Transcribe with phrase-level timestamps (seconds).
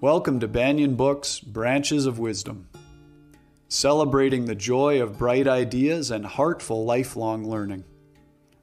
[0.00, 2.68] Welcome to Banyen Books Branches of Wisdom,
[3.66, 7.82] celebrating the joy of bright ideas and heartful lifelong learning.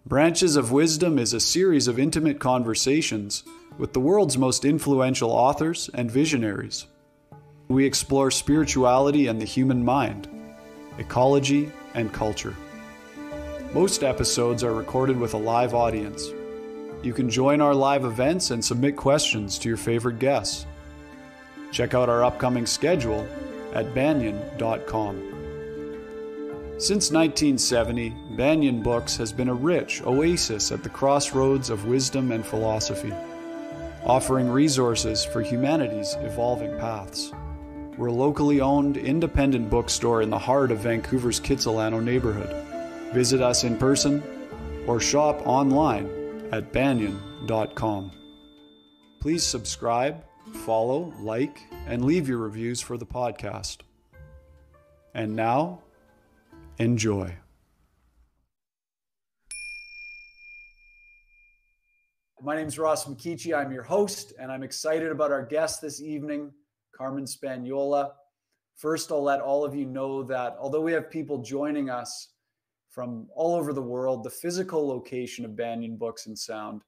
[0.06, 3.44] Branches of Wisdom is a series of intimate conversations
[3.78, 6.86] with the world's most influential authors and visionaries.
[7.68, 10.30] We explore spirituality and the human mind,
[11.00, 12.56] ecology, and culture.
[13.74, 16.30] Most episodes are recorded with a live audience.
[17.04, 20.66] You can join our live events and submit questions to your favorite guests.
[21.76, 23.28] Check out our upcoming schedule
[23.74, 25.18] at banyen.com.
[26.78, 32.46] Since 1970, Banyen Books has been a rich oasis at the crossroads of wisdom and
[32.46, 33.14] philosophy,
[34.06, 37.34] offering resources for humanity's evolving paths.
[37.98, 42.56] We're a locally owned, independent bookstore in the heart of Vancouver's Kitsilano neighborhood.
[43.14, 44.24] Visit us in person
[44.88, 46.08] or shop online
[46.54, 48.12] at banyen.com.
[49.20, 50.24] Please subscribe,
[50.56, 53.80] follow, like, and leave your reviews for the podcast.
[55.14, 55.82] And now,
[56.78, 57.38] enjoy.
[62.42, 63.58] My name is Ross Mkichi.
[63.58, 66.52] I'm your host, and I'm excited about our guest this evening,
[66.96, 68.12] Carmen Spagnola.
[68.76, 72.30] First, I'll let all of you know that although we have people joining us
[72.90, 76.82] from all over the world, the physical location of Banyen Books and Sound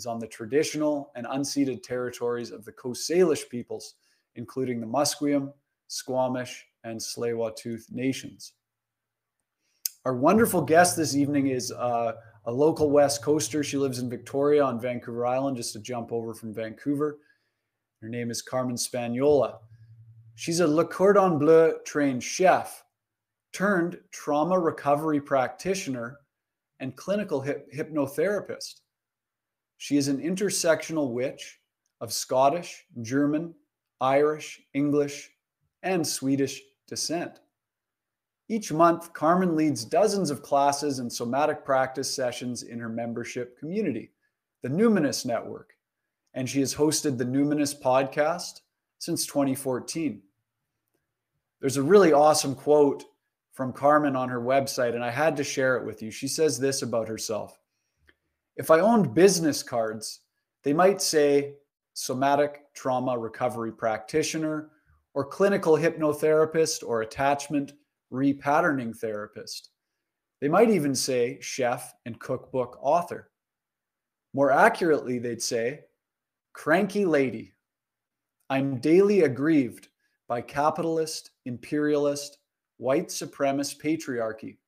[0.00, 3.96] is on the traditional and unceded territories of the Coast Salish peoples,
[4.34, 5.52] including the Musqueam,
[5.88, 7.52] Squamish, and tsleil
[7.90, 8.54] nations.
[10.06, 12.12] Our wonderful guest this evening is uh,
[12.46, 13.62] a local West Coaster.
[13.62, 17.18] She lives in Victoria on Vancouver Island, just a jump over from Vancouver.
[18.00, 19.58] Her name is Carmen Spagnola.
[20.34, 22.82] She's a Le Cordon Bleu trained chef
[23.52, 26.20] turned trauma recovery practitioner
[26.78, 27.44] and clinical
[27.76, 28.80] hypnotherapist.
[29.82, 31.58] She is an intersectional witch
[32.02, 33.54] of Scottish, German,
[33.98, 35.30] Irish, English,
[35.82, 37.40] and Swedish descent.
[38.50, 44.10] Each month, Carmen leads dozens of classes and somatic practice sessions in her membership community,
[44.60, 45.72] the Numinous Network,
[46.34, 48.60] and she has hosted the Numinous podcast
[48.98, 50.20] since 2014.
[51.62, 53.04] There's a really awesome quote
[53.54, 56.10] from Carmen on her website, and I had to share it with you.
[56.10, 57.59] She says this about herself
[58.56, 60.20] If I owned business cards,
[60.64, 61.54] they might say
[61.94, 64.70] somatic trauma recovery practitioner,
[65.14, 67.72] or clinical hypnotherapist, or attachment
[68.12, 69.70] repatterning therapist.
[70.40, 73.30] They might even say chef and cookbook author.
[74.32, 75.80] More accurately, they'd say,
[76.52, 77.54] cranky lady.
[78.48, 79.88] I'm daily aggrieved
[80.28, 82.38] by capitalist, imperialist,
[82.78, 84.58] white supremacist patriarchy,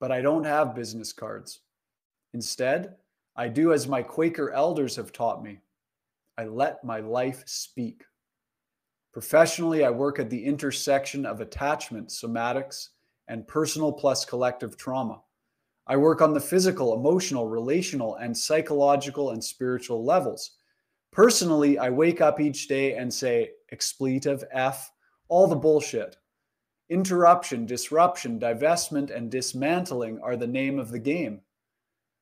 [0.00, 1.60] but I don't have business cards.
[2.34, 2.96] Instead,
[3.36, 5.60] I do as my Quaker elders have taught me
[6.38, 8.04] I let my life speak.
[9.12, 12.88] Professionally, I work at the intersection of attachment, somatics,
[13.28, 15.20] and personal plus collective trauma.
[15.86, 20.52] I work on the physical, emotional, relational, and psychological and spiritual levels.
[21.10, 24.92] Personally, I wake up each day and say expletive F,
[25.28, 26.16] all the bullshit.
[26.88, 31.40] Interruption, disruption, divestment, and dismantling are the name of the game.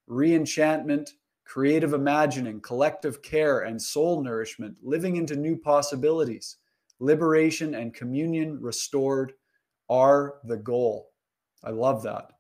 [0.09, 1.11] Reenchantment,
[1.45, 6.57] creative imagining, collective care, and soul nourishment, living into new possibilities,
[7.01, 9.33] liberation and communion restored
[9.89, 11.11] are the goal.
[11.65, 12.33] I love that.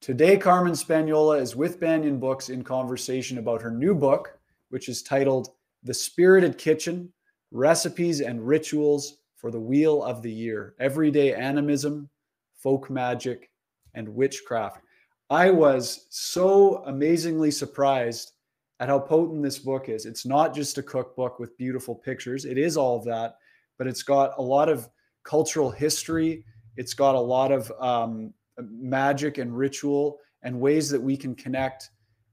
[0.00, 5.02] Today, Carmen Spagnola is with Banyen Books in conversation about her new book, which is
[5.02, 5.48] titled
[5.82, 7.12] The Spirited Kitchen
[7.50, 12.08] Recipes and Rituals for the Wheel of the Year Everyday Animism,
[12.56, 13.50] Folk Magic,
[13.94, 14.82] and Witchcraft.
[15.30, 18.32] I was so amazingly surprised
[18.78, 20.06] at how potent this book is.
[20.06, 23.36] It's not just a cookbook with beautiful pictures, it is all of that,
[23.78, 24.88] but it's got a lot of
[25.24, 26.44] cultural history,
[26.76, 31.90] it's got a lot of um, magic and ritual and ways that we can connect.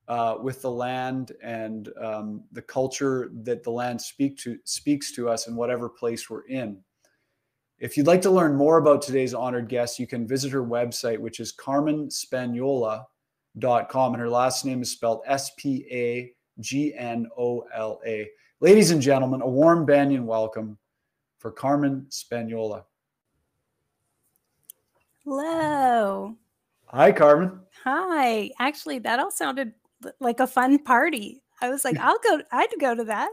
[0.09, 5.29] Uh, with the land and um, the culture that the land speak to speaks to
[5.29, 6.77] us in whatever place we're in.
[7.83, 11.17] If you'd like to learn more about today's honored guest, you can visit her website,
[11.17, 14.13] which is carmenspagnola.com.
[14.13, 16.31] And her last name is spelled S P A
[16.61, 18.29] G N O L A.
[18.61, 20.77] Ladies and gentlemen, a warm Banyen welcome
[21.39, 22.85] for Carmen Spagnola.
[25.25, 26.37] Hello.
[26.85, 27.59] Hi, Carmen.
[27.83, 28.49] Hi.
[28.59, 29.73] Actually, that all sounded
[30.21, 31.43] like a fun party.
[31.61, 33.29] I was like, I'll go, I'd go to that.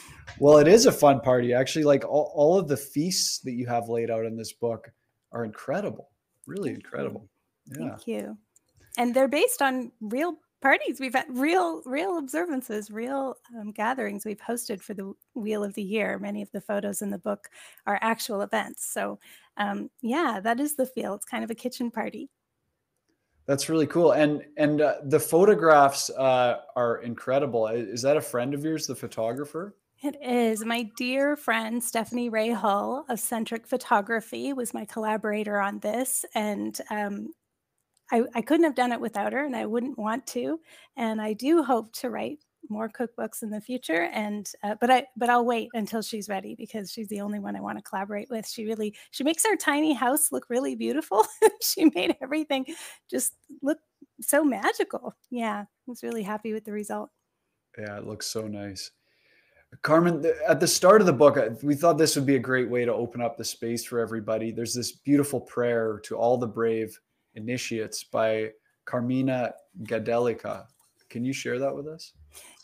[0.38, 1.52] Well, it is a fun party.
[1.52, 4.90] Actually, like all, all of the feasts that you have laid out in this book
[5.32, 6.10] are incredible.
[6.46, 7.28] Really incredible.
[7.66, 7.88] Yeah.
[7.88, 8.38] Thank you.
[8.98, 10.98] And they're based on real parties.
[10.98, 15.82] We've had real, real observances, real um, gatherings we've hosted for the Wheel of the
[15.82, 16.18] Year.
[16.18, 17.48] Many of the photos in the book
[17.86, 18.92] are actual events.
[18.92, 19.18] So,
[19.56, 21.14] um, yeah, that is the feel.
[21.14, 22.30] It's kind of a kitchen party.
[23.46, 24.12] That's really cool.
[24.12, 27.66] And and uh, the photographs uh, are incredible.
[27.66, 29.76] Is that a friend of yours, the photographer?
[30.04, 30.66] It is.
[30.66, 36.26] My dear friend Stephanie Ray Hull of Centric Photography was my collaborator on this.
[36.34, 37.28] And um,
[38.12, 40.60] I, I couldn't have done it without her, and I wouldn't want to.
[40.94, 45.04] And I do hope to write more cookbooks in the future and uh, but i
[45.18, 48.26] but i'll wait until she's ready because she's the only one i want to collaborate
[48.30, 51.26] with she really she makes our tiny house look really beautiful
[51.62, 52.64] she made everything
[53.10, 53.76] just look
[54.22, 57.10] so magical yeah i was really happy with the result
[57.76, 58.90] yeah it looks so nice
[59.82, 62.84] Carmen, at the start of the book, we thought this would be a great way
[62.84, 64.50] to open up the space for everybody.
[64.50, 66.98] There's this beautiful prayer to all the brave
[67.34, 68.50] initiates by
[68.84, 70.66] Carmina Gadelica.
[71.08, 72.12] Can you share that with us?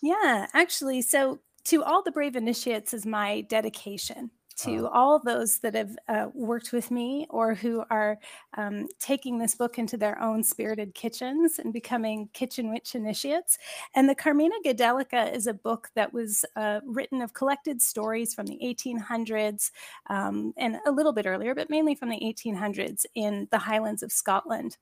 [0.03, 1.03] Yeah, actually.
[1.03, 4.31] So, to all the brave initiates is my dedication
[4.65, 8.19] to uh, all those that have uh, worked with me or who are
[8.57, 13.59] um, taking this book into their own spirited kitchens and becoming kitchen witch initiates.
[13.95, 18.47] And the Carmina Gadelica is a book that was uh, written of collected stories from
[18.47, 19.71] the 1800s
[20.09, 24.13] um, and a little bit earlier, but mainly from the 1800s in the Highlands of
[24.13, 24.77] Scotland.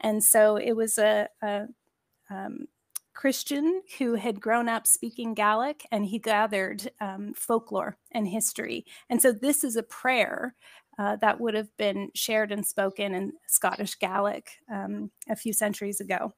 [0.00, 1.66] And so it was a, a
[2.30, 2.66] um,
[3.14, 8.84] Christian who had grown up speaking Gaelic and he gathered um, folklore and history.
[9.08, 10.54] And so this is a prayer
[10.98, 16.00] uh, that would have been shared and spoken in Scottish Gaelic um, a few centuries
[16.00, 16.34] ago.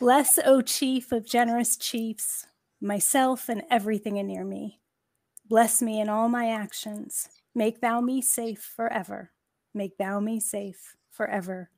[0.00, 2.46] Bless, O chief of generous chiefs,
[2.80, 4.80] myself and everything anear me.
[5.48, 7.28] Bless me in all my actions.
[7.54, 9.30] Make thou me safe forever.
[9.72, 11.70] Make thou me safe forever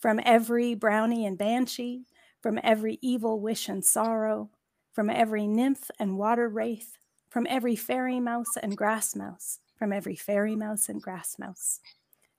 [0.00, 2.06] from every brownie and banshee,
[2.40, 4.50] from every evil wish and sorrow,
[4.92, 6.96] from every nymph and water wraith,
[7.28, 11.80] from every fairy mouse and grass mouse, from every fairy mouse and grass mouse,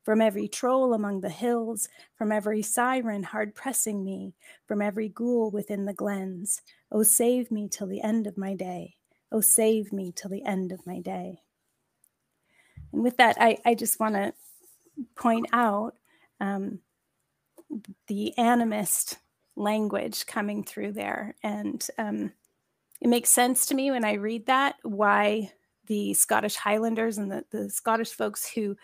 [0.04, 4.34] from every troll among the hills, from every siren hard pressing me,
[4.68, 6.62] from every ghoul within the glens.
[6.92, 8.96] Oh, save me till the end of my day.
[9.32, 11.42] Oh, save me till the end of my day.
[12.92, 14.34] And with that, I, I just want to
[15.16, 15.96] point out
[16.42, 16.80] um,
[18.08, 19.18] the animist
[19.56, 21.36] language coming through there.
[21.44, 22.32] And um,
[23.00, 25.52] it makes sense to me when I read that why
[25.88, 28.76] the Scottish Highlanders and the, the Scottish folks who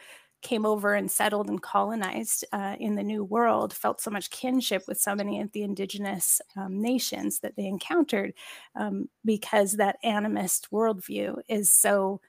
[0.42, 4.84] came over and settled and colonized uh, in the New World felt so much kinship
[4.88, 8.33] with so many of the indigenous um, nations that they encountered
[8.75, 12.22] um, because that animist worldview is so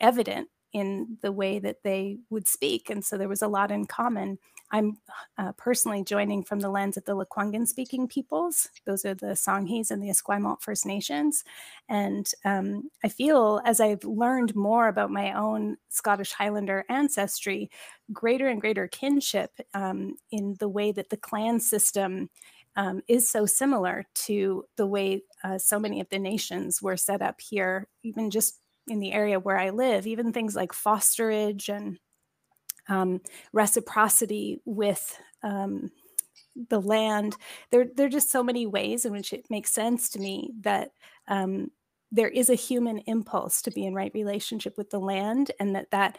[0.00, 2.90] evident in the way that they would speak.
[2.90, 4.38] And so there was a lot in common.
[4.70, 4.98] I'm
[5.38, 8.68] uh, personally joining from the lens of the Lekwungen speaking peoples.
[8.84, 11.44] Those are the Songhees and the Esquimalt First Nations.
[11.88, 17.70] And um, I feel as I've learned more about my own Scottish Highlander ancestry,
[18.12, 22.28] greater and greater kinship um, in the way that the clan system
[22.76, 27.22] um, is so similar to the way uh, so many of the nations were set
[27.22, 31.98] up here, even just in the area where I live, even things like fosterage and
[32.88, 33.20] um,
[33.52, 35.90] reciprocity with um,
[36.70, 37.36] the land.
[37.70, 40.90] There, there are just so many ways in which it makes sense to me that
[41.28, 41.70] um,
[42.10, 45.90] there is a human impulse to be in right relationship with the land, and that
[45.90, 46.18] that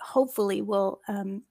[0.00, 1.42] hopefully will um,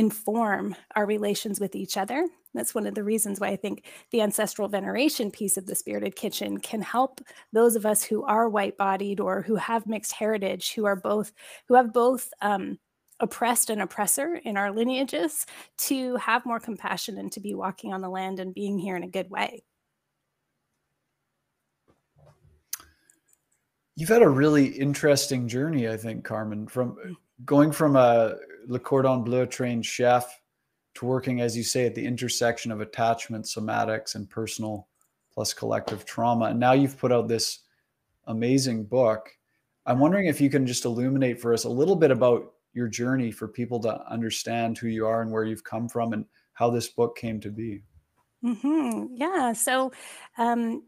[0.00, 2.26] inform our relations with each other.
[2.54, 6.16] That's one of the reasons why I think the ancestral veneration piece of the Spirited
[6.16, 7.20] Kitchen can help
[7.52, 11.32] those of us who are white-bodied or who have mixed heritage, who are both,
[11.68, 12.78] who have both um,
[13.20, 15.44] oppressed and oppressor in our lineages,
[15.76, 19.04] to have more compassion and to be walking on the land and being here in
[19.04, 19.62] a good way.
[23.96, 27.14] You've had a really interesting journey, I think, Carmen, from mm.
[27.44, 28.36] going from a
[28.70, 30.40] Le Cordon Bleu trained chef
[30.94, 34.86] to working, as you say, at the intersection of attachment, somatics, and personal
[35.34, 36.46] plus collective trauma.
[36.46, 37.60] And now you've put out this
[38.28, 39.28] amazing book.
[39.86, 43.32] I'm wondering if you can just illuminate for us a little bit about your journey
[43.32, 46.86] for people to understand who you are and where you've come from and how this
[46.86, 47.82] book came to be.
[48.44, 49.16] Mm-hmm.
[49.16, 49.52] Yeah.
[49.52, 49.90] So,
[50.38, 50.84] um,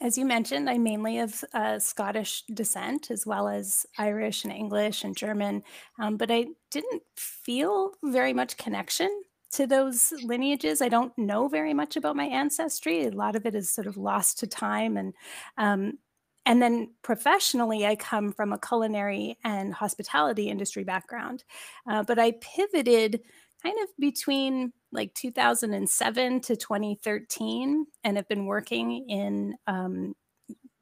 [0.00, 5.02] as you mentioned, I'm mainly of uh, Scottish descent, as well as Irish and English
[5.02, 5.64] and German.
[5.98, 9.10] Um, but I didn't feel very much connection
[9.52, 10.80] to those lineages.
[10.80, 13.06] I don't know very much about my ancestry.
[13.06, 15.14] A lot of it is sort of lost to time, and
[15.56, 15.98] um,
[16.46, 21.44] and then professionally, I come from a culinary and hospitality industry background.
[21.86, 23.20] Uh, but I pivoted
[23.62, 30.14] kind of between like 2007 to 2013 and have been working in um,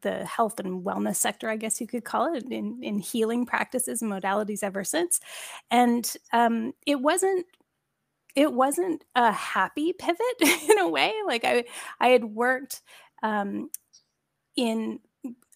[0.02, 4.02] the health and wellness sector, I guess you could call it, in, in healing practices
[4.02, 5.20] and modalities ever since.
[5.70, 7.46] And um, it wasn't
[8.36, 10.20] it wasn't a happy pivot
[10.70, 11.12] in a way.
[11.26, 11.64] Like I
[11.98, 12.82] I had worked
[13.22, 13.70] um,
[14.56, 15.00] in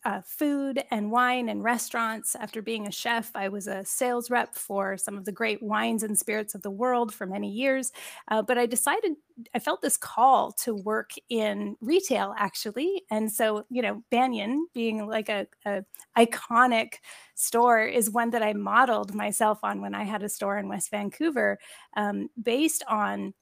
[0.04, 2.34] uh, food and wine and restaurants.
[2.34, 6.02] After being a chef, I was a sales rep for some of the great wines
[6.02, 7.92] and spirits of the world for many years.
[8.28, 9.12] Uh, but I decided
[9.54, 15.06] I felt this call to work in retail actually, and so you know, Banyen being
[15.06, 15.84] like a, a
[16.16, 16.94] iconic
[17.34, 20.90] store is one that I modeled myself on when I had a store in West
[20.90, 21.58] Vancouver,
[21.96, 23.34] um, based on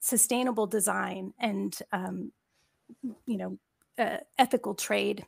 [0.00, 2.32] sustainable design and um,
[3.26, 3.58] you know
[3.98, 5.24] uh, ethical trade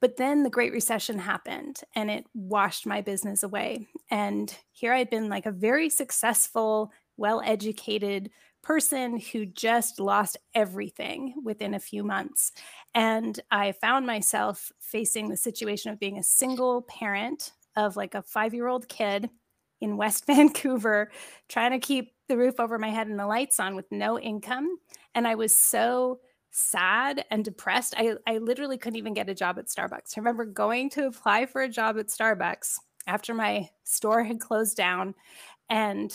[0.00, 3.86] but then the Great Recession happened and it washed my business away.
[4.10, 8.30] And here I'd been like a very successful, well educated
[8.62, 12.52] person who just lost everything within a few months.
[12.94, 18.22] And I found myself facing the situation of being a single parent of like a
[18.22, 19.30] five year old kid
[19.80, 21.10] in West Vancouver,
[21.48, 24.78] trying to keep the roof over my head and the lights on with no income.
[25.14, 26.20] And I was so
[26.54, 27.94] sad and depressed.
[27.96, 30.16] I, I literally couldn't even get a job at Starbucks.
[30.16, 34.76] I remember going to apply for a job at Starbucks after my store had closed
[34.76, 35.14] down
[35.68, 36.14] and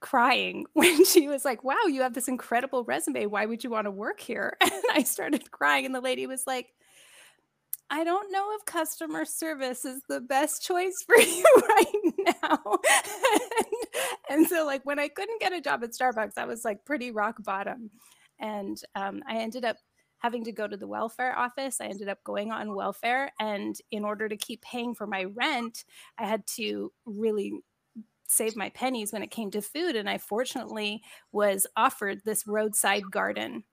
[0.00, 3.26] crying when she was like, Wow, you have this incredible resume.
[3.26, 4.56] Why would you want to work here?
[4.62, 6.68] And I started crying, and the lady was like,
[7.90, 12.78] I don't know if customer service is the best choice for you right now.
[13.32, 13.42] and,
[14.30, 17.10] and, so, like, when I couldn't get a job at Starbucks, I was like pretty
[17.10, 17.90] rock bottom.
[18.38, 19.76] And um, I ended up
[20.18, 21.80] having to go to the welfare office.
[21.80, 23.30] I ended up going on welfare.
[23.38, 25.84] And in order to keep paying for my rent,
[26.18, 27.52] I had to really
[28.26, 29.96] save my pennies when it came to food.
[29.96, 33.64] And I fortunately was offered this roadside garden.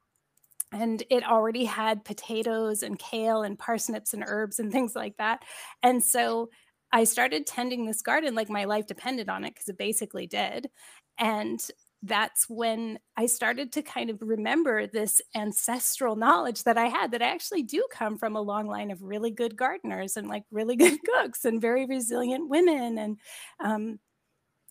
[0.73, 5.43] And it already had potatoes and kale and parsnips and herbs and things like that.
[5.83, 6.49] And so
[6.91, 10.69] I started tending this garden like my life depended on it because it basically did.
[11.17, 11.59] And
[12.03, 17.21] that's when I started to kind of remember this ancestral knowledge that I had that
[17.21, 20.75] I actually do come from a long line of really good gardeners and like really
[20.77, 23.17] good cooks and very resilient women and
[23.63, 23.99] um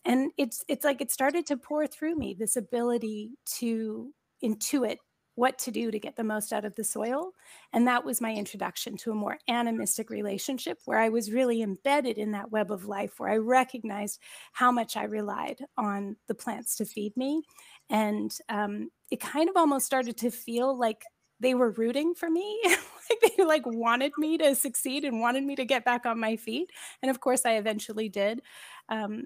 [0.03, 4.11] and it's it's like it started to pour through me this ability to
[4.43, 4.97] intuit
[5.41, 7.31] what to do to get the most out of the soil.
[7.73, 12.19] And that was my introduction to a more animistic relationship where I was really embedded
[12.19, 14.19] in that web of life, where I recognized
[14.51, 17.41] how much I relied on the plants to feed me.
[17.89, 21.01] And um, it kind of almost started to feel like
[21.39, 25.55] they were rooting for me like they like wanted me to succeed and wanted me
[25.55, 26.69] to get back on my feet
[27.01, 28.43] and of course i eventually did
[28.89, 29.23] um,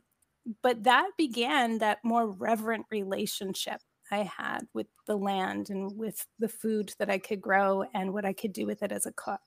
[0.63, 3.81] but that began that more reverent relationship
[4.11, 8.25] I had with the land and with the food that I could grow and what
[8.25, 9.41] I could do with it as a cook.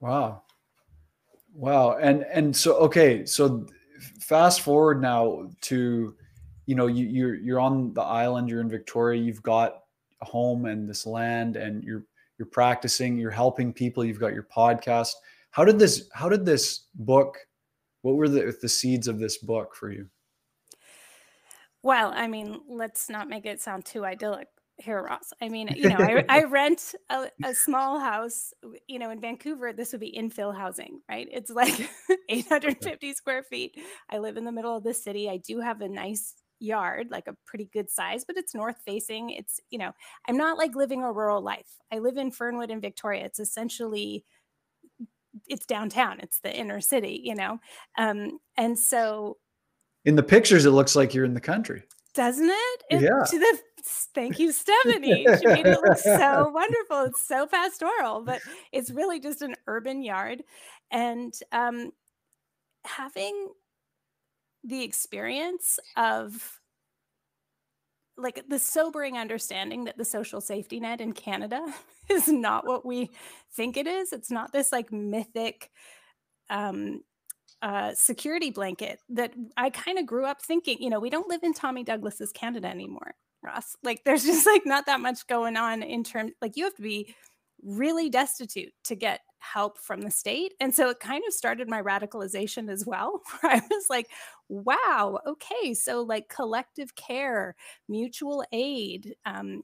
[0.00, 0.42] Wow.
[1.54, 1.96] Wow.
[1.96, 3.66] And and so okay, so
[4.20, 6.14] fast forward now to
[6.66, 9.80] you know you you're you're on the island, you're in Victoria, you've got
[10.20, 12.04] a home and this land and you're
[12.38, 15.12] you're practicing, you're helping people, you've got your podcast.
[15.50, 17.38] How did this how did this book
[18.02, 20.08] what were the the seeds of this book for you?
[21.82, 25.32] Well, I mean, let's not make it sound too idyllic here, Ross.
[25.40, 28.52] I mean, you know, I, I rent a, a, small house,
[28.86, 31.28] you know, in Vancouver, this would be infill housing, right?
[31.32, 31.90] It's like
[32.28, 33.78] 850 square feet.
[34.10, 35.28] I live in the middle of the city.
[35.28, 39.30] I do have a nice yard, like a pretty good size, but it's north facing.
[39.30, 39.92] It's, you know,
[40.28, 41.78] I'm not like living a rural life.
[41.92, 43.24] I live in Fernwood in Victoria.
[43.24, 44.24] It's essentially
[45.46, 46.20] it's downtown.
[46.20, 47.58] It's the inner city, you know.
[47.96, 49.38] Um, and so
[50.08, 51.82] in the pictures, it looks like you're in the country.
[52.14, 52.82] Doesn't it?
[52.88, 53.22] it yeah.
[53.30, 53.58] The,
[54.14, 55.26] thank you, Stephanie.
[55.38, 57.02] She made it look so wonderful.
[57.04, 58.40] It's so pastoral, but
[58.72, 60.42] it's really just an urban yard.
[60.90, 61.90] And um,
[62.86, 63.50] having
[64.64, 66.58] the experience of
[68.16, 71.62] like the sobering understanding that the social safety net in Canada
[72.08, 73.10] is not what we
[73.52, 74.14] think it is.
[74.14, 75.70] It's not this like mythic
[76.48, 77.02] um,
[77.62, 81.42] uh, security blanket that I kind of grew up thinking, you know, we don't live
[81.42, 83.76] in Tommy Douglas's Canada anymore, Ross.
[83.82, 86.82] Like there's just like not that much going on in terms like you have to
[86.82, 87.14] be
[87.62, 90.54] really destitute to get help from the state.
[90.60, 94.08] And so it kind of started my radicalization as well, where I was like,
[94.48, 97.54] wow, okay, so like collective care,
[97.88, 99.62] mutual aid, um,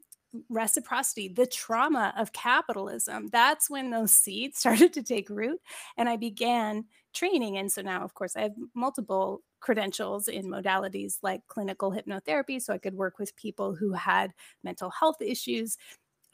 [0.49, 3.29] reciprocity, the trauma of capitalism.
[3.33, 5.61] That's when those seeds started to take root.
[5.97, 7.59] And I began training.
[7.59, 12.61] And so now, of course, I have multiple credentials in modalities like clinical hypnotherapy.
[12.61, 15.79] So I could work with people who had mental health issues,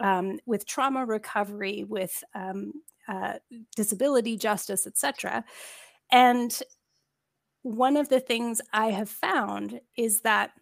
[0.00, 2.72] um, with trauma recovery, with um,
[3.06, 3.34] uh,
[3.76, 5.44] disability justice, etc.
[6.10, 6.58] And
[7.62, 10.52] one of the things I have found is that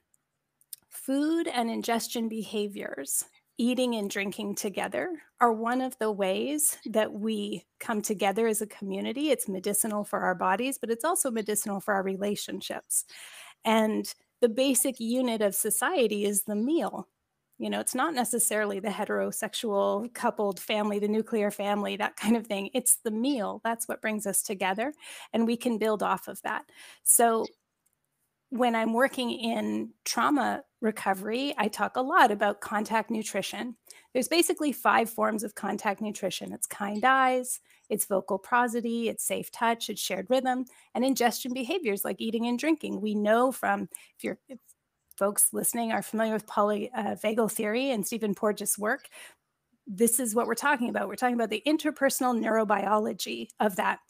[0.90, 3.24] food and ingestion behaviors
[3.58, 8.66] eating and drinking together are one of the ways that we come together as a
[8.68, 9.30] community.
[9.30, 13.04] It's medicinal for our bodies, but it's also medicinal for our relationships.
[13.64, 17.08] And the basic unit of society is the meal.
[17.58, 22.46] You know, it's not necessarily the heterosexual coupled family, the nuclear family, that kind of
[22.46, 22.70] thing.
[22.72, 23.60] It's the meal.
[23.64, 24.94] That's what brings us together.
[25.32, 26.66] And we can build off of that.
[27.02, 27.46] So
[28.50, 33.76] when I'm working in trauma recovery, I talk a lot about contact nutrition.
[34.12, 39.50] There's basically five forms of contact nutrition it's kind eyes, it's vocal prosody, it's safe
[39.50, 43.00] touch, it's shared rhythm, and ingestion behaviors like eating and drinking.
[43.00, 44.58] We know from, if you're, if
[45.16, 49.08] folks listening are familiar with polyvagal uh, theory and Stephen Porges' work,
[49.88, 51.08] this is what we're talking about.
[51.08, 54.00] We're talking about the interpersonal neurobiology of that.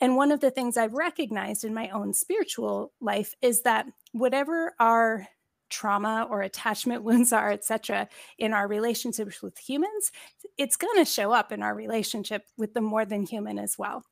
[0.00, 4.74] And one of the things I've recognized in my own spiritual life is that whatever
[4.80, 5.28] our
[5.70, 8.08] trauma or attachment wounds are, etc.,
[8.38, 10.12] in our relationships with humans,
[10.56, 14.04] it's going to show up in our relationship with the more than human as well.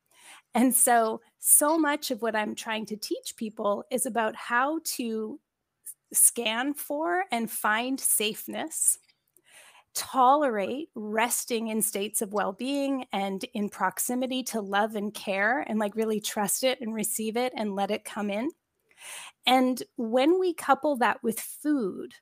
[0.54, 5.40] And so, so much of what I'm trying to teach people is about how to
[6.12, 8.98] scan for and find safeness
[9.94, 15.94] tolerate resting in states of well-being and in proximity to love and care and like
[15.94, 18.50] really trust it and receive it and let it come in
[19.46, 22.14] and when we couple that with food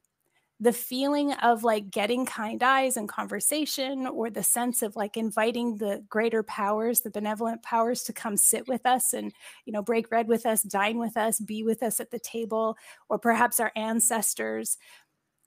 [0.60, 5.76] the feeling of like getting kind eyes and conversation or the sense of like inviting
[5.76, 9.32] the greater powers the benevolent powers to come sit with us and
[9.64, 12.76] you know break bread with us dine with us be with us at the table
[13.08, 14.78] or perhaps our ancestors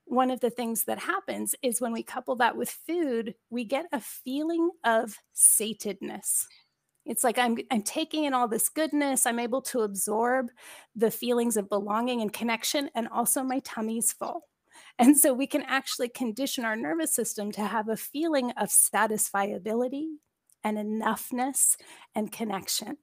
[0.06, 3.88] one of the things that happens is when we couple that with food, we get
[3.92, 6.46] a feeling of satedness.
[7.06, 9.26] It's like I'm I'm taking in all this goodness.
[9.26, 10.48] I'm able to absorb
[10.96, 14.48] the feelings of belonging and connection, and also my tummy's full.
[14.98, 20.08] And so we can actually condition our nervous system to have a feeling of satisfiability
[20.64, 21.76] and enoughness
[22.16, 22.98] and connection.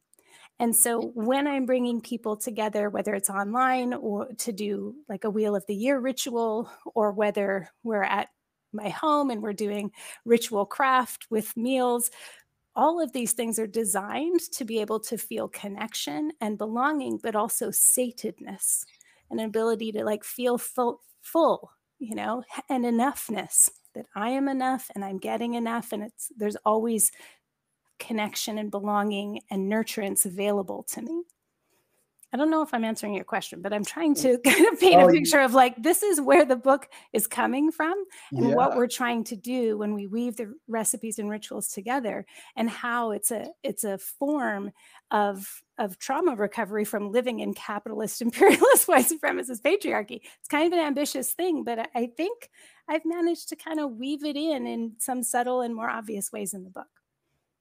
[0.59, 5.31] And so when I'm bringing people together, whether it's online or to do like a
[5.31, 8.29] Wheel of the Year ritual, or whether we're at
[8.73, 9.91] my home and we're doing
[10.25, 12.11] ritual craft with meals,
[12.75, 17.37] all of these things are designed to be able to feel connection and belonging, but
[17.37, 18.85] also satedness,
[19.31, 21.71] an ability to like feel full, full
[22.03, 25.93] you know, and enoughness that I am enough and I'm getting enough.
[25.93, 27.13] And it's there's always
[28.01, 31.23] connection and belonging and nurturance available to me.
[32.33, 34.23] I don't know if I'm answering your question, but I'm trying mm.
[34.23, 37.27] to kind of paint oh, a picture of like this is where the book is
[37.27, 38.55] coming from and yeah.
[38.55, 42.25] what we're trying to do when we weave the recipes and rituals together
[42.57, 44.71] and how it's a it's a form
[45.11, 50.21] of of trauma recovery from living in capitalist imperialist white supremacist patriarchy.
[50.23, 52.49] It's kind of an ambitious thing, but I think
[52.88, 56.55] I've managed to kind of weave it in in some subtle and more obvious ways
[56.55, 56.87] in the book.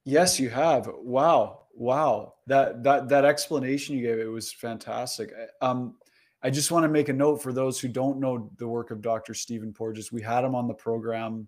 [0.03, 0.89] Yes, you have.
[0.97, 1.65] Wow.
[1.75, 2.33] Wow.
[2.47, 5.31] That that that explanation you gave it was fantastic.
[5.61, 5.95] Um
[6.43, 9.01] I just want to make a note for those who don't know the work of
[9.01, 9.33] Dr.
[9.33, 10.11] Stephen Porges.
[10.11, 11.47] We had him on the program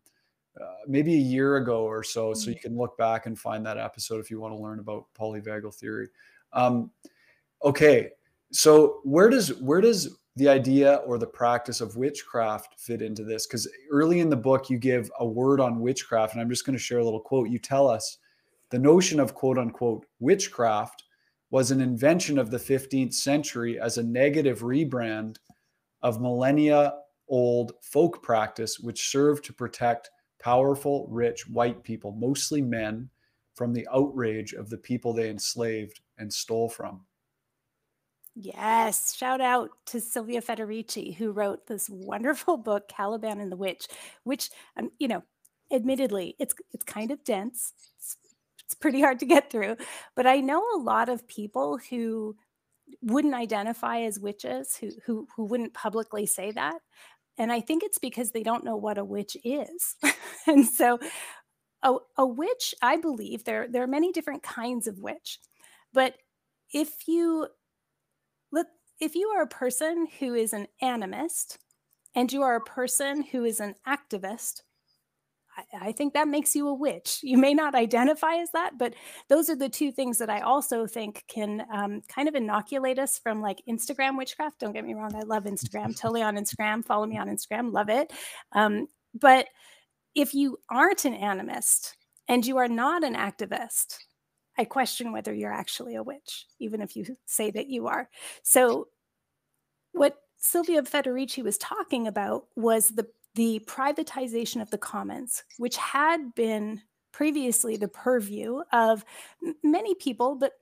[0.60, 2.68] uh, maybe a year ago or so, so you mm-hmm.
[2.68, 6.10] can look back and find that episode if you want to learn about polyvagal theory.
[6.54, 6.92] Um,
[7.64, 8.12] okay,
[8.52, 13.48] so where does where does the idea or the practice of witchcraft fit into this?
[13.48, 16.78] Because early in the book you give a word on witchcraft, and I'm just going
[16.78, 17.50] to share a little quote.
[17.50, 18.20] You tell us
[18.74, 21.04] the notion of quote unquote witchcraft
[21.52, 25.36] was an invention of the 15th century as a negative rebrand
[26.02, 26.96] of millennia
[27.28, 30.10] old folk practice, which served to protect
[30.42, 33.12] powerful, rich white people, mostly men,
[33.54, 37.06] from the outrage of the people they enslaved and stole from.
[38.34, 43.86] Yes, shout out to Silvia Federici, who wrote this wonderful book, Caliban and the Witch,
[44.24, 45.22] which, um, you know,
[45.72, 47.74] admittedly, it's it's kind of dense.
[47.98, 48.18] It's
[48.74, 49.78] it's pretty hard to get through.
[50.16, 52.36] But I know a lot of people who
[53.02, 56.82] wouldn't identify as witches, who who who wouldn't publicly say that.
[57.38, 59.96] And I think it's because they don't know what a witch is.
[60.48, 61.00] and so
[61.84, 65.40] a, a witch, I believe there there are many different kinds of witch.
[65.94, 66.16] But
[66.74, 67.48] if you
[68.52, 68.68] look
[69.00, 71.58] if you are a person who is an animist
[72.16, 74.62] and you are a person who is an activist,
[75.58, 77.20] I, I think that makes you a witch.
[77.24, 78.94] You may not identify as that, but
[79.30, 83.20] those are the two things that I also think can um, kind of inoculate us
[83.20, 84.60] from like Instagram witchcraft.
[84.60, 86.86] Don't get me wrong, I love Instagram, totally on Instagram.
[86.86, 88.12] Follow me on Instagram, love it.
[88.52, 89.48] Um, but
[90.16, 91.94] if you aren't an animist
[92.28, 93.98] and you are not an activist,
[94.58, 98.10] I question whether you're actually a witch, even if you say that you are.
[98.44, 98.90] So,
[99.94, 106.34] what Silvia Federici was talking about was the the privatization of the commons, which had
[106.36, 109.06] been previously the purview of
[109.64, 110.54] many people, but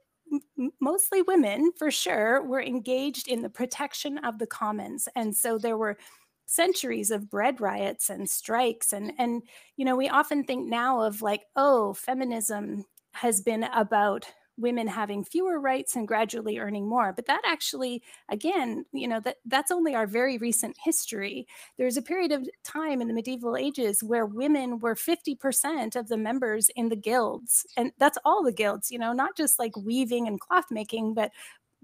[0.80, 5.08] mostly women for sure, were engaged in the protection of the commons.
[5.16, 5.98] And so there were
[6.46, 9.42] centuries of bread riots and strikes and and
[9.78, 14.26] you know we often think now of like oh feminism has been about
[14.62, 19.38] women having fewer rights and gradually earning more but that actually again you know that
[19.46, 21.48] that's only our very recent history.
[21.78, 26.18] There's a period of time in the medieval ages where women were 50% of the
[26.18, 30.28] members in the guilds and that's all the guilds you know not just like weaving
[30.28, 31.32] and cloth making but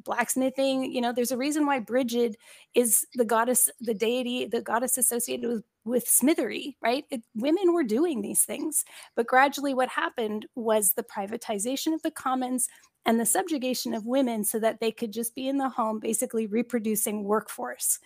[0.04, 2.36] blacksmithing you know there's a reason why Brigid
[2.76, 7.06] is the goddess the deity the goddess associated with with smithery right?
[7.10, 12.12] It, women were doing these things but gradually what happened was the privatization of the
[12.12, 12.68] commons
[13.08, 16.46] and the subjugation of women so that they could just be in the home basically
[16.46, 18.00] reproducing workforce.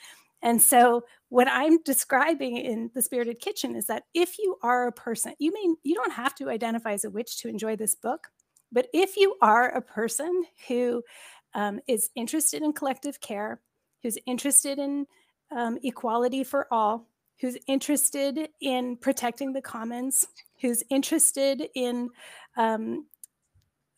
[0.44, 4.92] And so what I'm describing in the spirited kitchen is that if you are a
[4.92, 8.28] person, you mean you don't have to identify as a witch to enjoy this book,
[8.72, 11.04] but if you are a person who
[11.54, 13.62] um, is interested in collective care,
[14.04, 15.06] who's interested in
[15.52, 17.08] um, equality for all,
[17.40, 20.28] who's interested in protecting the commons,
[20.62, 22.10] who's interested in,
[22.58, 23.06] um,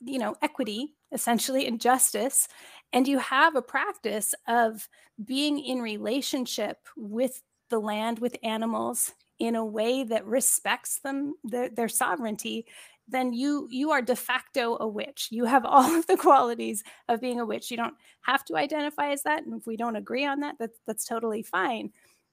[0.02, 2.48] you know, equity, essentially, and justice,
[2.92, 4.88] and you have a practice of
[5.24, 11.70] being in relationship with the land, with animals, in a way that respects them, their,
[11.70, 12.66] their sovereignty,
[13.08, 15.28] then you you are de facto a witch.
[15.32, 17.72] You have all of the qualities of being a witch.
[17.72, 20.80] You don't have to identify as that, and if we don't agree on that, that's
[20.88, 21.92] that's totally fine.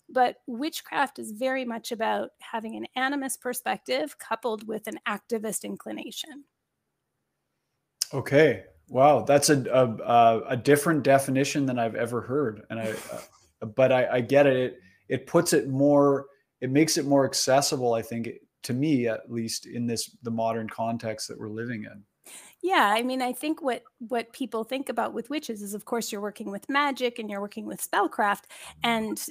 [0.09, 6.45] But witchcraft is very much about having an animist perspective coupled with an activist inclination.
[8.13, 12.95] Okay, wow, that's a a, a different definition than I've ever heard, and I,
[13.63, 14.57] uh, but I, I get it.
[14.57, 16.27] It it puts it more.
[16.61, 17.95] It makes it more accessible.
[17.95, 18.29] I think
[18.63, 22.05] to me at least in this the modern context that we're living in.
[22.63, 26.13] Yeah i mean i think what what people think about with witches is of course
[26.13, 28.43] you're working with magic and you're working with spellcraft
[28.83, 29.27] and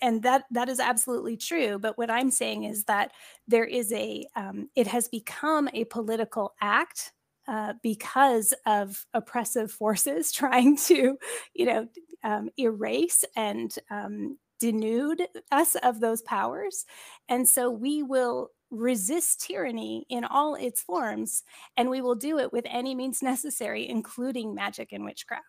[0.00, 3.10] and that that is absolutely true but what i'm saying is that
[3.48, 7.12] there is a um, it has become a political act
[7.48, 11.18] uh, because of oppressive forces trying to
[11.54, 11.88] you know
[12.24, 16.84] um, erase and um, denude us of those powers.
[17.28, 21.44] And so we will resist tyranny in all its forms,
[21.76, 25.44] and we will do it with any means necessary, including magic and witchcraft.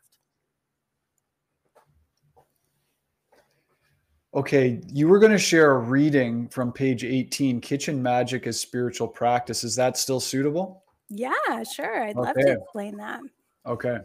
[4.33, 9.07] Okay, you were going to share a reading from page 18 Kitchen Magic as Spiritual
[9.07, 9.63] Practice.
[9.63, 10.83] Is that still suitable?
[11.09, 12.03] Yeah, sure.
[12.03, 12.19] I'd okay.
[12.19, 13.21] love to explain that.
[13.65, 13.97] Okay.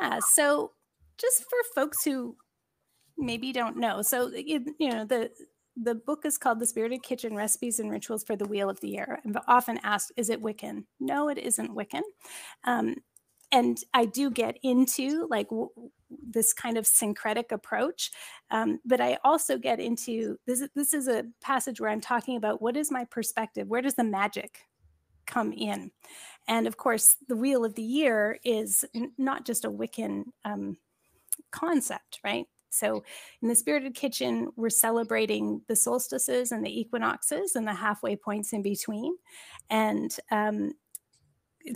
[0.00, 0.18] Yeah.
[0.30, 0.72] So,
[1.18, 2.34] just for folks who
[3.20, 4.02] maybe don't know.
[4.02, 5.30] So you, you know the
[5.76, 8.88] the book is called The Spirited Kitchen Recipes and Rituals for the Wheel of the
[8.88, 9.20] Year.
[9.24, 10.84] I'm often asked, is it Wiccan?
[10.98, 12.02] No, it isn't Wiccan.
[12.64, 12.96] Um,
[13.52, 15.70] and I do get into like w-
[16.10, 18.10] this kind of syncretic approach,
[18.50, 20.62] um, but I also get into this.
[20.74, 23.68] This is a passage where I'm talking about what is my perspective?
[23.68, 24.66] Where does the magic
[25.26, 25.90] come in?
[26.48, 30.76] And of course, the Wheel of the Year is n- not just a Wiccan um,
[31.50, 32.46] concept, right?
[32.70, 33.02] So,
[33.42, 38.52] in the Spirited Kitchen, we're celebrating the solstices and the equinoxes and the halfway points
[38.52, 39.16] in between.
[39.68, 40.72] And um,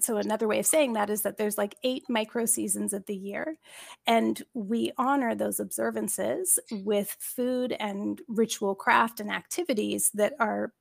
[0.00, 3.16] so, another way of saying that is that there's like eight micro seasons of the
[3.16, 3.58] year,
[4.06, 10.72] and we honor those observances with food and ritual craft and activities that are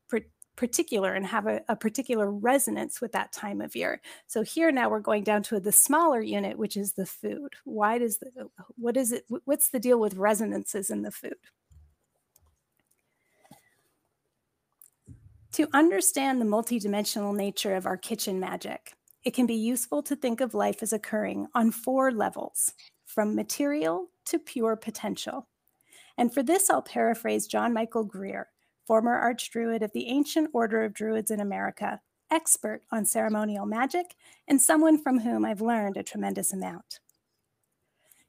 [0.56, 4.02] particular and have a, a, particular resonance with that time of year.
[4.28, 7.54] So here now we're going down to the smaller unit, which is the food.
[7.64, 9.26] Why does the what is it?
[9.46, 11.36] What's the deal with resonances in the food?
[15.54, 20.42] To understand the multidimensional nature of our kitchen magic, it can be useful to think
[20.42, 22.74] of life as occurring on four levels,
[23.06, 25.48] from material to pure potential.
[26.18, 28.48] And for this, I'll paraphrase John Michael Greer,
[28.86, 34.16] former archdruid of the Ancient Order of Druids in America, expert on ceremonial magic,
[34.48, 37.00] and someone from whom I've learned a tremendous amount.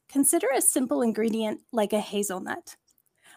[0.09, 2.77] Consider a simple ingredient like a hazelnut.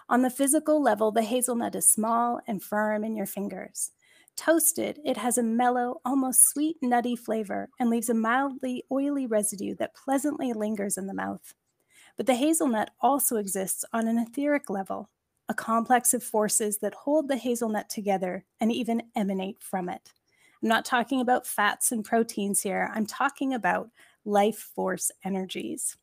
[0.10, 3.92] On the physical level, the hazelnut is small and firm in your fingers.
[4.36, 9.76] Toasted, it has a mellow, almost sweet, nutty flavor and leaves a mildly oily residue
[9.76, 11.56] that pleasantly lingers in the mouth.
[12.16, 15.10] But the hazelnut also exists on an etheric level,
[15.50, 20.12] a complex of forces that hold the hazelnut together and even emanate from it.
[20.62, 23.90] I'm not talking about fats and proteins here, I'm talking about
[24.26, 25.96] life force energies.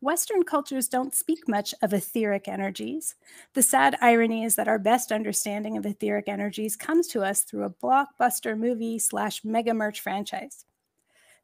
[0.00, 3.14] Western cultures don't speak much of etheric energies.
[3.54, 7.64] The sad irony is that our best understanding of etheric energies comes to us through
[7.64, 10.64] a blockbuster movie slash mega merch franchise.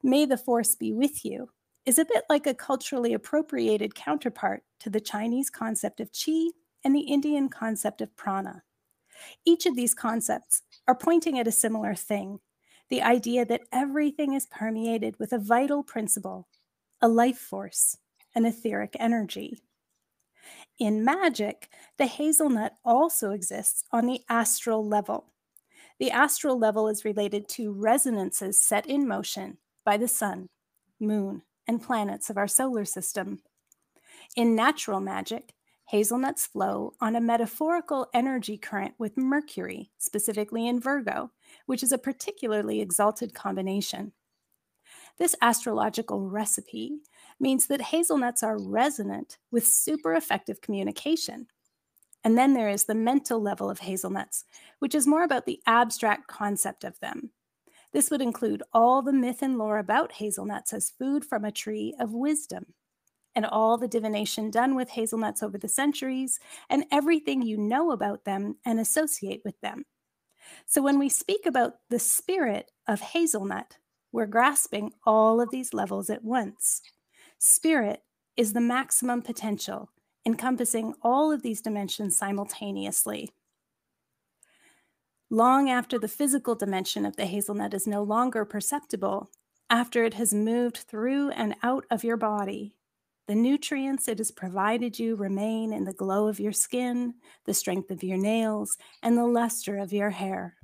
[0.02, 1.50] May the Force be with you
[1.88, 6.48] is a bit like a culturally appropriated counterpart to the Chinese concept of qi
[6.84, 8.62] and the Indian concept of prana.
[9.46, 12.40] Each of these concepts are pointing at a similar thing
[12.90, 16.46] the idea that everything is permeated with a vital principle,
[17.00, 17.96] a life force,
[18.34, 19.58] an etheric energy.
[20.78, 25.32] In magic, the hazelnut also exists on the astral level.
[25.98, 30.50] The astral level is related to resonances set in motion by the sun,
[31.00, 33.40] moon, and planets of our solar system.
[34.34, 35.54] In natural magic,
[35.86, 41.30] hazelnuts flow on a metaphorical energy current with Mercury, specifically in Virgo,
[41.66, 44.12] which is a particularly exalted combination.
[45.18, 46.98] This astrological recipe
[47.40, 51.46] means that hazelnuts are resonant with super effective communication.
[52.24, 54.44] And then there is the mental level of hazelnuts,
[54.80, 57.30] which is more about the abstract concept of them.
[57.92, 61.94] This would include all the myth and lore about hazelnuts as food from a tree
[61.98, 62.74] of wisdom,
[63.34, 68.24] and all the divination done with hazelnuts over the centuries, and everything you know about
[68.24, 69.84] them and associate with them.
[70.66, 73.78] So, when we speak about the spirit of hazelnut,
[74.12, 76.82] we're grasping all of these levels at once.
[77.38, 78.02] Spirit
[78.36, 79.90] is the maximum potential,
[80.24, 83.30] encompassing all of these dimensions simultaneously.
[85.30, 89.30] Long after the physical dimension of the hazelnut is no longer perceptible,
[89.70, 92.74] after it has moved through and out of your body,
[93.26, 97.14] the nutrients it has provided you remain in the glow of your skin,
[97.44, 100.56] the strength of your nails, and the luster of your hair.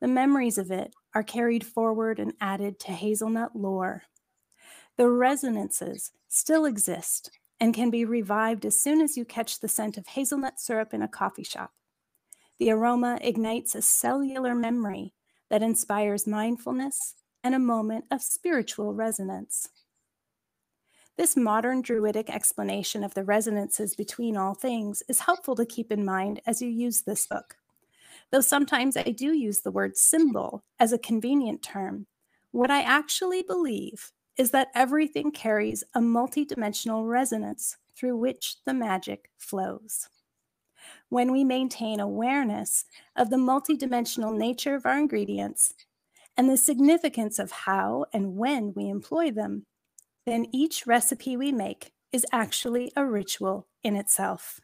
[0.00, 4.04] The memories of it are carried forward and added to hazelnut lore
[4.96, 9.96] the resonances still exist and can be revived as soon as you catch the scent
[9.96, 11.72] of hazelnut syrup in a coffee shop.
[12.58, 15.12] The aroma ignites a cellular memory
[15.50, 19.68] that inspires mindfulness and a moment of spiritual resonance.
[21.16, 26.04] This modern Druidic explanation of the resonances between all things is helpful to keep in
[26.04, 27.56] mind as you use this book.
[28.30, 32.06] Though sometimes I do use the word symbol as a convenient term,
[32.50, 39.30] what I actually believe is that everything carries a multidimensional resonance through which the magic
[39.38, 40.08] flows.
[41.08, 42.86] When we maintain awareness
[43.16, 45.74] of the multidimensional nature of our ingredients
[46.36, 49.66] and the significance of how and when we employ them,
[50.26, 54.60] then each recipe we make is actually a ritual in itself.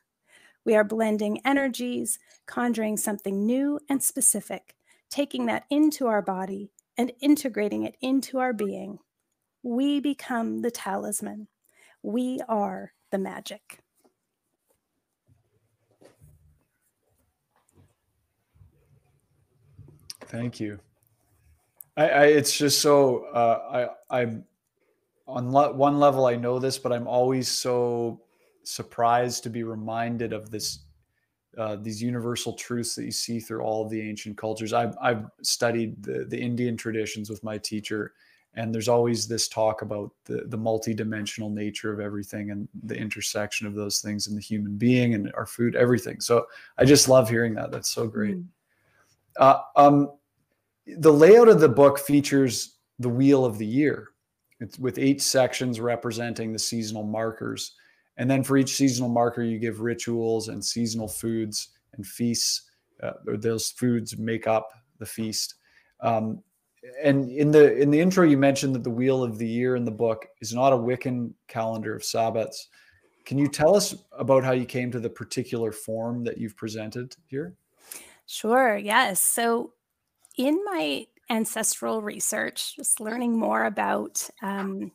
[0.64, 4.74] We are blending energies, conjuring something new and specific,
[5.08, 8.98] taking that into our body and integrating it into our being
[9.62, 11.48] we become the talisman.
[12.02, 13.80] We are the magic.
[20.30, 20.78] Thank you.
[21.96, 24.44] I, I it's just so uh, I I'm
[25.26, 28.20] on lo- one level I know this, but I'm always so
[28.62, 30.80] surprised to be reminded of this
[31.58, 34.72] uh, these universal truths that you see through all of the ancient cultures.
[34.72, 38.12] I've I've studied the the Indian traditions with my teacher,
[38.54, 43.66] and there's always this talk about the the multidimensional nature of everything and the intersection
[43.66, 46.46] of those things in the human being and our food everything so
[46.78, 48.44] i just love hearing that that's so great mm.
[49.36, 50.10] uh, um,
[50.98, 54.08] the layout of the book features the wheel of the year.
[54.60, 57.74] It's with eight sections representing the seasonal markers.
[58.18, 62.70] And then for each seasonal marker you give rituals and seasonal foods and feasts
[63.02, 65.54] uh, those foods make up the feast.
[66.00, 66.42] Um,
[67.02, 69.84] and in the in the intro you mentioned that the wheel of the year in
[69.84, 72.66] the book is not a wiccan calendar of sabbats.
[73.24, 77.14] Can you tell us about how you came to the particular form that you've presented
[77.28, 77.54] here?
[78.26, 79.20] Sure yes.
[79.20, 79.72] So
[80.40, 84.90] in my ancestral research just learning more about um,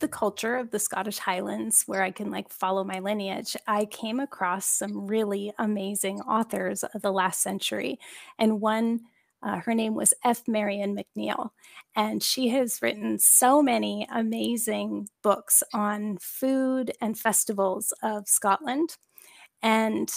[0.00, 4.20] the culture of the scottish highlands where i can like follow my lineage i came
[4.20, 7.98] across some really amazing authors of the last century
[8.38, 9.00] and one
[9.40, 10.42] Uh, her name was F.
[10.48, 11.50] Marian McNeill.
[11.94, 18.96] and she has written so many amazing books on food and festivals of Scotland.
[19.62, 20.10] And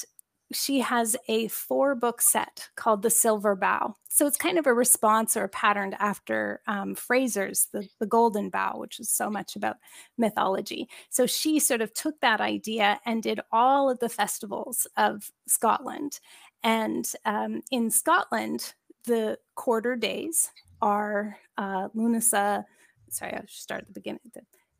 [0.53, 3.95] she has a four book set called The Silver Bough.
[4.09, 8.49] So it's kind of a response or a pattern after um, Frazer's the, the Golden
[8.49, 9.77] Bough, which is so much about
[10.17, 10.89] mythology.
[11.09, 16.19] So she sort of took that idea and did all of the festivals of Scotland.
[16.63, 18.73] And um, in Scotland,
[19.05, 22.65] the quarter days are uh, Lunasa.
[23.09, 24.21] Sorry, I should start at the beginning.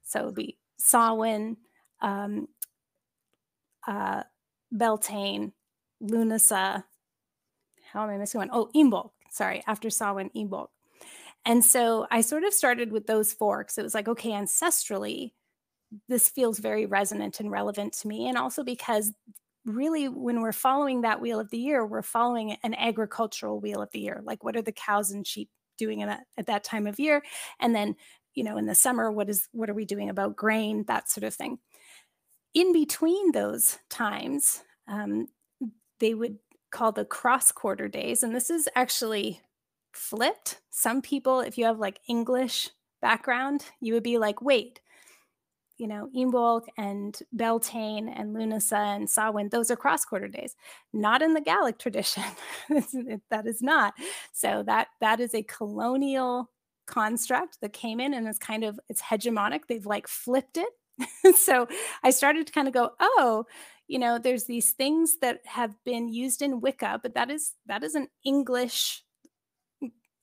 [0.04, 1.58] So it would be Samhain,
[2.02, 2.48] um,
[3.88, 4.24] uh,
[4.72, 5.54] Beltane,
[6.02, 6.84] Lunasa.
[7.92, 8.50] How am I missing one?
[8.52, 9.12] Oh, Imbolc.
[9.32, 10.68] Sorry, after Samhain, Imbolc.
[11.46, 13.78] And so I sort of started with those forks.
[13.78, 15.32] It was like, okay, ancestrally,
[16.08, 18.28] this feels very resonant and relevant to me.
[18.28, 19.12] And also because
[19.66, 23.90] really, when we're following that wheel of the year, we're following an agricultural wheel of
[23.92, 24.22] the year.
[24.24, 27.24] Like, what are the cows and sheep doing at, at that time of year?
[27.60, 27.96] And then,
[28.34, 31.24] you know, in the summer, what is what are we doing about grain, that sort
[31.24, 31.60] of thing.
[32.54, 35.28] In between those times, um,
[36.02, 36.38] they would
[36.72, 38.24] call the cross quarter days.
[38.24, 39.42] And this is actually
[39.94, 40.60] flipped.
[40.70, 42.70] Some people, if you have like English
[43.02, 44.82] background, you would be like, wait,
[45.78, 50.56] you know, Imbolc and Beltane and Lunasa and Samhain, those are cross quarter days.
[50.94, 52.24] Not in the Gaelic tradition.
[52.70, 53.94] that is not.
[54.32, 56.52] So that that is a colonial
[56.86, 59.62] construct that came in and it's kind of it's hegemonic.
[59.68, 61.36] They've like flipped it.
[61.36, 61.68] so
[62.04, 63.46] I started to kind of go, oh,
[63.92, 67.84] you know there's these things that have been used in wicca but that is that
[67.84, 69.04] is an english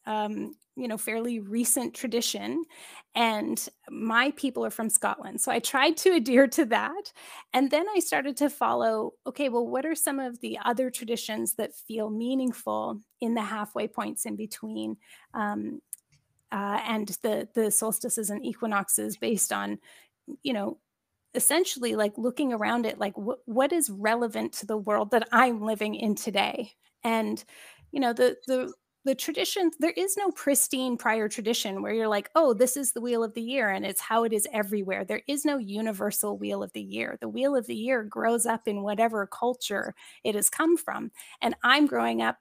[0.06, 2.64] um, you know fairly recent tradition.
[3.14, 5.40] And my people are from scotland.
[5.40, 7.12] So i tried to adhere to that.
[7.52, 11.54] And then i started to follow okay well what are some of the other traditions
[11.54, 14.96] that feel meaningful in the halfway points in between
[15.34, 15.80] um,
[16.50, 19.78] uh, and the the solstices and equinoxes based on
[20.42, 20.78] you know
[21.34, 25.60] essentially like looking around it like wh- what is relevant to the world that i'm
[25.62, 26.72] living in today?
[27.04, 27.42] And
[27.92, 28.72] you know the the
[29.04, 33.00] the tradition there is no pristine prior tradition where you're like oh this is the
[33.00, 35.04] wheel of the year and it's how it is everywhere.
[35.04, 37.16] There is no universal wheel of the year.
[37.20, 41.10] The wheel of the year grows up in whatever culture it has come from.
[41.40, 42.38] And i'm growing up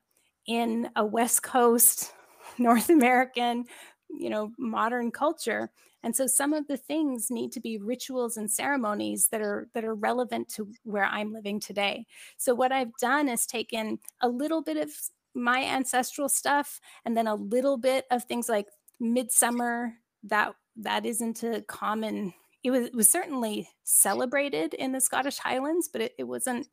[0.48, 2.14] in a west coast
[2.58, 3.66] north american
[4.10, 5.72] you know modern culture.
[6.04, 9.84] And so some of the things need to be rituals and ceremonies that are that
[9.84, 12.06] are relevant to where i'm living today.
[12.38, 14.92] So what i've done is taken a little bit of
[15.34, 18.68] my ancestral stuff and then a little bit of things like
[19.00, 19.94] midsummer
[20.24, 25.88] that that isn't a common it was, it was certainly celebrated in the scottish highlands
[25.88, 26.68] but it, it wasn't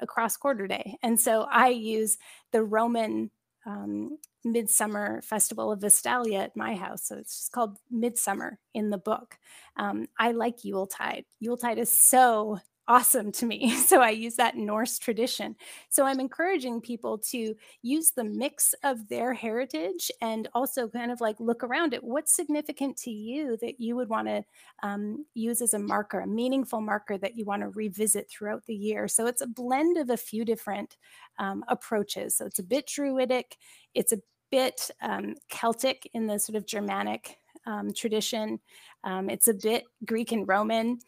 [0.00, 0.96] a cross quarter day.
[1.02, 2.18] And so i use
[2.52, 3.30] the roman
[3.66, 7.04] um, Midsummer Festival of Vestalia at my house.
[7.06, 9.38] So it's just called Midsummer in the book.
[9.76, 11.24] Um, I like Yuletide.
[11.40, 13.74] Yuletide is so awesome to me.
[13.86, 15.54] So I use that Norse tradition.
[15.90, 21.20] So I'm encouraging people to use the mix of their heritage and also kind of
[21.20, 24.44] like look around at what's significant to you that you would want to
[24.82, 28.74] um, use as a marker, a meaningful marker that you want to revisit throughout the
[28.74, 29.06] year.
[29.06, 30.96] So it's a blend of a few different
[31.38, 32.34] um, approaches.
[32.34, 33.56] So it's a bit druidic,
[33.94, 34.18] it's a
[34.50, 38.60] bit um, Celtic in the sort of Germanic um, tradition.
[39.04, 40.98] Um, it's a bit Greek and Roman.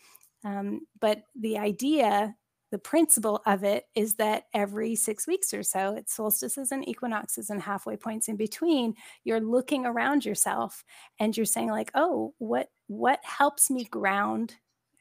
[0.45, 2.35] Um, but the idea,
[2.71, 7.51] the principle of it is that every six weeks or so, it's solstices and equinoxes
[7.51, 10.85] and halfway points in between, you're looking around yourself
[11.19, 14.55] and you're saying, like, oh, what what helps me ground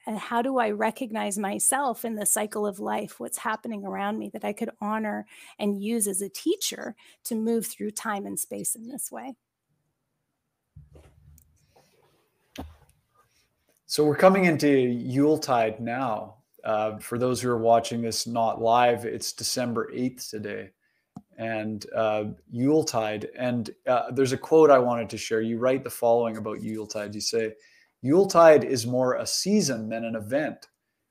[0.08, 3.20] and how do I recognize myself in the cycle of life?
[3.20, 5.28] What's happening around me that I could honor
[5.60, 9.36] and use as a teacher to move through time and space in this way?
[13.86, 16.36] So we're coming into Yuletide now.
[16.64, 20.70] Uh, for those who are watching this not live, it's December 8th today
[21.38, 23.30] and uh, Yuletide.
[23.38, 25.42] And uh, there's a quote I wanted to share.
[25.42, 27.14] You write the following about Yuletide.
[27.14, 27.54] You say,
[28.08, 30.68] Yuletide is more a season than an event,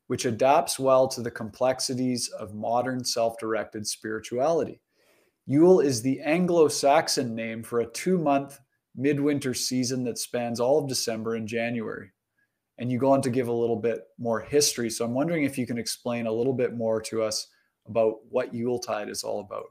[0.06, 4.80] which adapts well to the complexities of modern self directed spirituality.
[5.46, 8.58] Yule is the Anglo Saxon name for a two month
[8.96, 12.10] midwinter season that spans all of December and January
[12.78, 14.90] and you go on to give a little bit more history.
[14.90, 17.48] So I'm wondering if you can explain a little bit more to us
[17.86, 19.66] about what Yuletide is all about.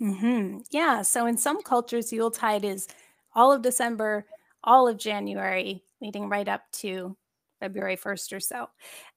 [0.00, 0.58] Mm-hmm.
[0.70, 1.02] Yeah.
[1.02, 2.88] So in some cultures, Yuletide is
[3.34, 4.26] all of December,
[4.64, 7.16] all of January, leading right up to
[7.60, 8.68] February 1st or so.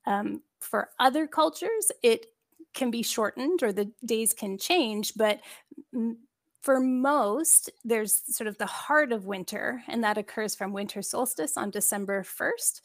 [0.05, 2.27] Um, for other cultures, it
[2.73, 5.41] can be shortened or the days can change, but
[6.61, 11.57] for most, there's sort of the heart of winter, and that occurs from winter solstice
[11.57, 12.81] on December 1st,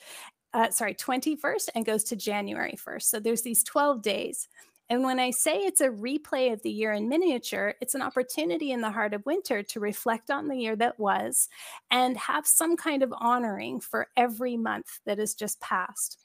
[0.52, 3.02] uh, sorry, 21st, and goes to January 1st.
[3.02, 4.48] So there's these 12 days.
[4.90, 8.72] And when I say it's a replay of the year in miniature, it's an opportunity
[8.72, 11.48] in the heart of winter to reflect on the year that was
[11.92, 16.18] and have some kind of honoring for every month that has just passed.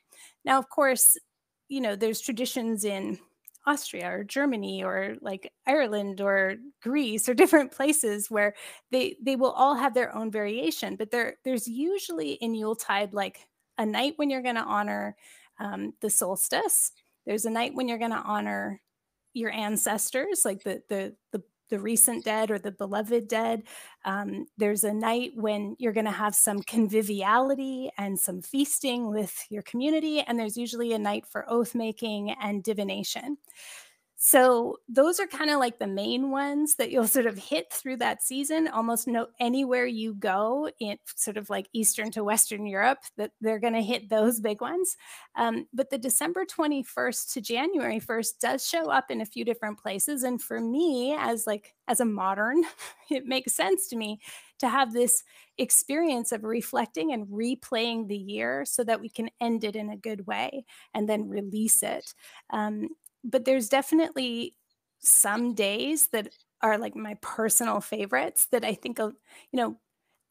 [0.43, 1.16] Now, of course,
[1.70, 3.20] you know, there's traditions in
[3.68, 8.55] Austria or Germany or like Ireland or Greece or different places where
[8.91, 10.95] they they will all have their own variation.
[10.95, 13.47] But there there's usually in Yuletide like
[13.78, 15.16] a night when you're going to honor
[15.59, 16.91] um, the solstice.
[17.26, 18.82] There's a night when you're going to honor
[19.34, 23.63] your ancestors, like the the the the recent dead or the beloved dead.
[24.05, 29.45] Um, there's a night when you're going to have some conviviality and some feasting with
[29.49, 30.21] your community.
[30.21, 33.38] And there's usually a night for oath making and divination.
[34.28, 37.97] So those are kind of like the main ones that you'll sort of hit through
[37.97, 38.67] that season.
[38.67, 43.59] Almost no anywhere you go in sort of like Eastern to Western Europe, that they're
[43.59, 44.97] going to hit those big ones.
[45.36, 49.78] Um, but the December 21st to January 1st does show up in a few different
[49.78, 50.23] places.
[50.23, 52.63] And for me, as like as a modern,
[53.11, 54.19] it makes sense to me
[54.57, 55.23] to have this
[55.59, 59.97] experience of reflecting and replaying the year so that we can end it in a
[59.97, 60.65] good way
[60.95, 62.15] and then release it.
[62.49, 62.89] Um,
[63.26, 64.55] but there's definitely
[64.99, 66.30] some days that
[66.61, 69.13] are like my personal favorites that I think of,
[69.51, 69.78] you know,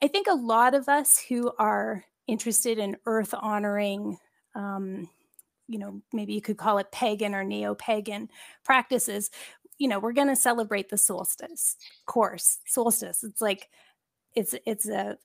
[0.03, 4.19] I think a lot of us who are interested in earth honoring,
[4.55, 5.09] um,
[5.69, 8.29] you know, maybe you could call it pagan or neo pagan
[8.65, 9.31] practices,
[9.79, 11.77] you know, we're going to celebrate the solstice,
[12.07, 13.25] course, solstice.
[13.25, 13.69] It's like,
[14.35, 15.19] it's, it's a,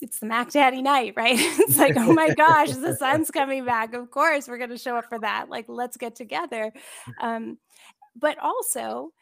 [0.00, 1.36] it's the Mac Daddy night, right?
[1.38, 3.94] it's like, oh my gosh, the sun's coming back.
[3.94, 5.48] Of course, we're going to show up for that.
[5.48, 6.72] Like, let's get together.
[7.20, 7.58] Um,
[8.16, 9.12] but also,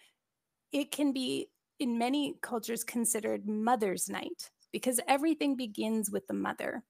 [0.72, 1.48] it can be
[1.78, 6.82] in many cultures considered Mother's Night because everything begins with the mother.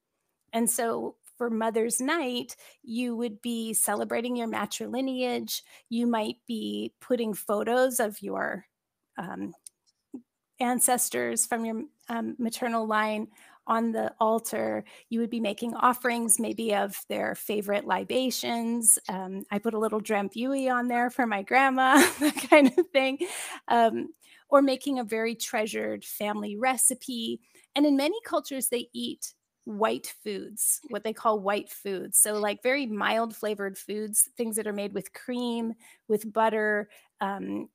[0.53, 5.61] And so, for Mother's Night, you would be celebrating your matrilineage.
[5.91, 8.67] You might be putting photos of your
[9.19, 9.53] um,
[10.61, 13.29] ancestors from your um, maternal line
[13.67, 18.99] on the altar, you would be making offerings, maybe of their favorite libations.
[19.09, 23.19] Um, I put a little drambuie on there for my grandma, that kind of thing.
[23.69, 24.11] Um,
[24.49, 27.41] or making a very treasured family recipe.
[27.75, 29.35] And in many cultures, they eat
[29.65, 32.19] white foods, what they call white foods.
[32.19, 35.75] So, like very mild flavored foods, things that are made with cream,
[36.07, 36.89] with butter,
[37.21, 37.69] um,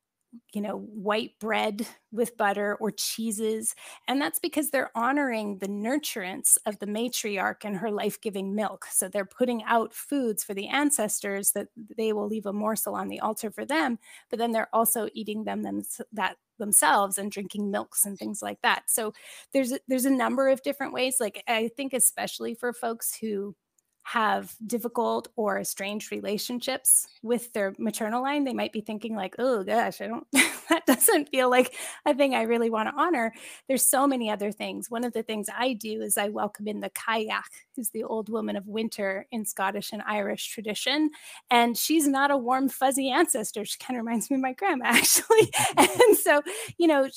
[0.54, 3.76] you know, white bread with butter or cheeses.
[4.08, 8.86] And that's because they're honoring the nurturance of the matriarch and her life giving milk.
[8.92, 11.68] So they're putting out foods for the ancestors that
[11.98, 15.44] they will leave a morsel on the altar for them, but then they're also eating
[15.44, 15.82] them, them
[16.14, 18.84] that themselves and drinking milks and things like that.
[18.88, 19.14] So
[19.52, 23.56] there's there's a number of different ways like I think especially for folks who
[24.04, 29.64] have difficult or estranged relationships with their maternal line, they might be thinking like, "Oh
[29.64, 30.26] gosh, I don't
[30.70, 31.76] that doesn't feel like
[32.06, 33.34] a thing I really want to honor."
[33.68, 34.90] There's so many other things.
[34.90, 37.44] One of the things I do is I welcome in the Cailleach,
[37.76, 41.10] who's the old woman of winter in Scottish and Irish tradition,
[41.50, 43.66] and she's not a warm fuzzy ancestor.
[43.66, 45.52] She kind of reminds me of my grandma actually.
[45.78, 46.42] and so,
[46.78, 47.08] you know,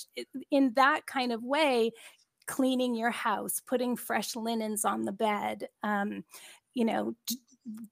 [0.51, 1.93] in that kind of way,
[2.47, 6.25] cleaning your house, putting fresh linens on the bed, um,
[6.75, 7.39] you know, d-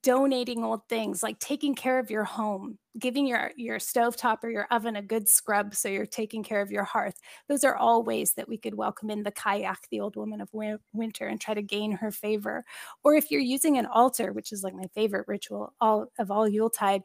[0.02, 4.66] donating old things like taking care of your home giving your your stovetop or your
[4.70, 7.14] oven a good scrub so you're taking care of your hearth.
[7.48, 10.50] Those are all ways that we could welcome in the Cailleach, the old woman of
[10.92, 12.66] winter and try to gain her favor.
[13.02, 16.46] Or if you're using an altar which is like my favorite ritual all of all
[16.46, 17.02] yuletide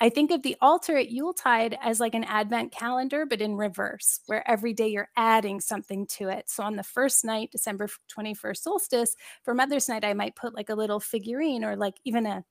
[0.00, 4.20] I think of the altar at Yuletide as like an Advent calendar, but in reverse,
[4.26, 6.48] where every day you're adding something to it.
[6.48, 10.68] So on the first night, December 21st solstice, for Mother's Night, I might put like
[10.68, 12.44] a little figurine or like even a,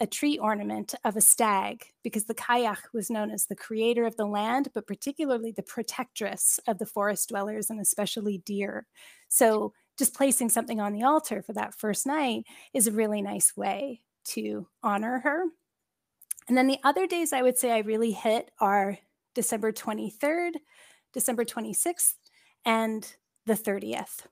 [0.00, 4.16] a tree ornament of a stag, because the Cailleach was known as the creator of
[4.16, 8.88] the land, but particularly the protectress of the forest dwellers and especially deer.
[9.28, 12.42] So just placing something on the altar for that first night
[12.74, 15.44] is a really nice way to honor her
[16.48, 18.98] and then the other days I would say I really hit are
[19.34, 20.52] December 23rd,
[21.12, 22.14] December 26th,
[22.64, 23.14] and
[23.46, 24.26] the 30th.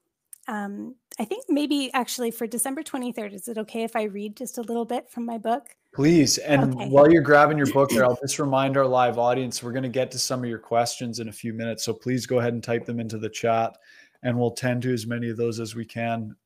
[0.48, 4.58] Um, I think maybe actually for December 23rd, is it okay if I read just
[4.58, 5.64] a little bit from my book?
[5.94, 6.38] Please.
[6.38, 6.88] And okay.
[6.88, 9.88] while you're grabbing your book there, I'll just remind our live audience we're going to
[9.88, 11.84] get to some of your questions in a few minutes.
[11.84, 13.76] So please go ahead and type them into the chat
[14.22, 16.36] and we'll tend to as many of those as we can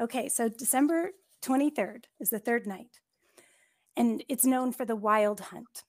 [0.00, 1.10] Okay, so December
[1.42, 3.00] 23rd is the third night,
[3.96, 5.84] and it's known for the wild hunt.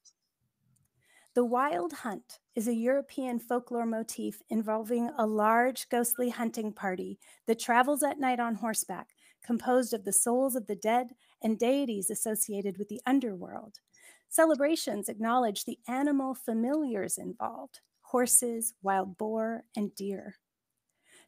[1.33, 7.57] The Wild Hunt is a European folklore motif involving a large ghostly hunting party that
[7.57, 12.77] travels at night on horseback, composed of the souls of the dead and deities associated
[12.77, 13.79] with the underworld.
[14.27, 20.35] Celebrations acknowledge the animal familiars involved horses, wild boar, and deer.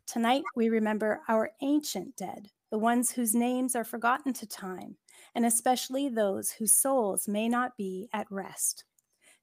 [0.06, 4.98] Tonight, we remember our ancient dead, the ones whose names are forgotten to time,
[5.36, 8.84] and especially those whose souls may not be at rest.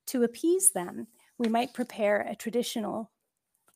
[0.09, 1.07] To appease them,
[1.39, 3.13] we might prepare a traditional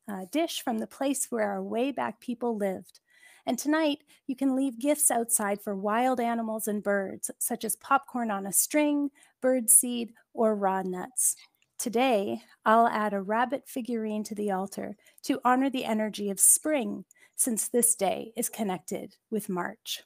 [0.08, 2.98] uh, dish from the place where our way back people lived.
[3.46, 8.32] And tonight, you can leave gifts outside for wild animals and birds, such as popcorn
[8.32, 11.36] on a string, bird seed, or raw nuts.
[11.78, 17.04] Today, I'll add a rabbit figurine to the altar to honor the energy of spring,
[17.36, 20.02] since this day is connected with March.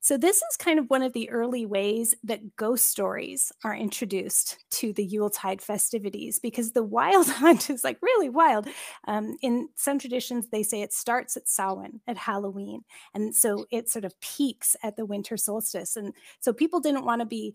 [0.00, 4.58] So, this is kind of one of the early ways that ghost stories are introduced
[4.70, 8.68] to the Yuletide festivities because the wild hunt is like really wild.
[9.06, 12.84] Um, in some traditions, they say it starts at Samhain, at Halloween.
[13.14, 15.96] And so it sort of peaks at the winter solstice.
[15.96, 17.54] And so people didn't want to be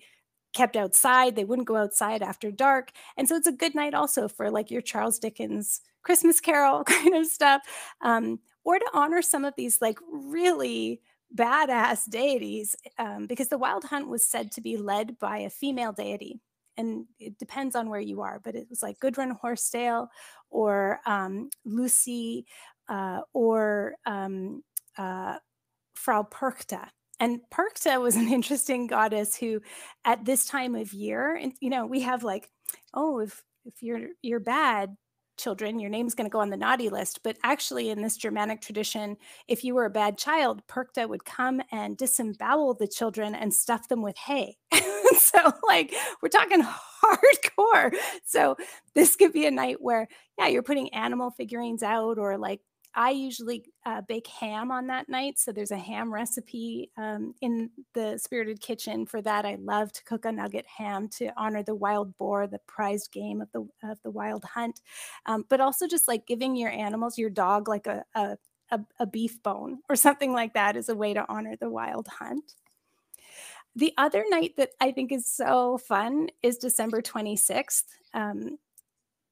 [0.54, 1.36] kept outside.
[1.36, 2.92] They wouldn't go outside after dark.
[3.18, 7.16] And so it's a good night also for like your Charles Dickens Christmas Carol kind
[7.16, 7.62] of stuff.
[8.02, 11.02] Um, or to honor some of these like really
[11.36, 15.92] badass deities um, because the wild hunt was said to be led by a female
[15.92, 16.40] deity
[16.78, 20.10] and it depends on where you are but it was like gudrun horsdale
[20.50, 22.46] or um, lucy
[22.90, 24.62] uh, or um,
[24.98, 25.38] uh,
[25.96, 26.88] frau Perchta
[27.20, 29.62] and Perchta was an interesting goddess who
[30.06, 32.50] at this time of year and you know we have like
[32.94, 34.96] oh if if you're you're bad
[35.38, 37.22] children, your name's going to go on the naughty list.
[37.24, 39.18] But actually, in this Germanic tradition,
[39.48, 43.88] if you were a bad child, Perchta would come and disembowel the children and stuff
[43.88, 44.58] them with hay.
[45.18, 47.96] so, like, we're talking hardcore.
[48.26, 48.58] So,
[48.96, 50.08] this could be a night where,
[50.38, 52.62] yeah, you're putting animal figurines out or like
[52.96, 55.40] I usually uh, bake ham on that night.
[55.40, 59.46] So there's a ham recipe um, in the Spirited Kitchen for that.
[59.46, 63.42] I love to cook a nugget ham to honor the wild boar, the prized game
[63.42, 64.82] of the of the wild hunt.
[65.26, 68.38] Um, but also just like giving your animals, your dog, like a, a
[69.00, 72.56] a, beef bone or something like that is a way to honor the wild hunt.
[73.76, 77.84] The other night that I think is so fun is December 26th.
[78.14, 78.58] Um,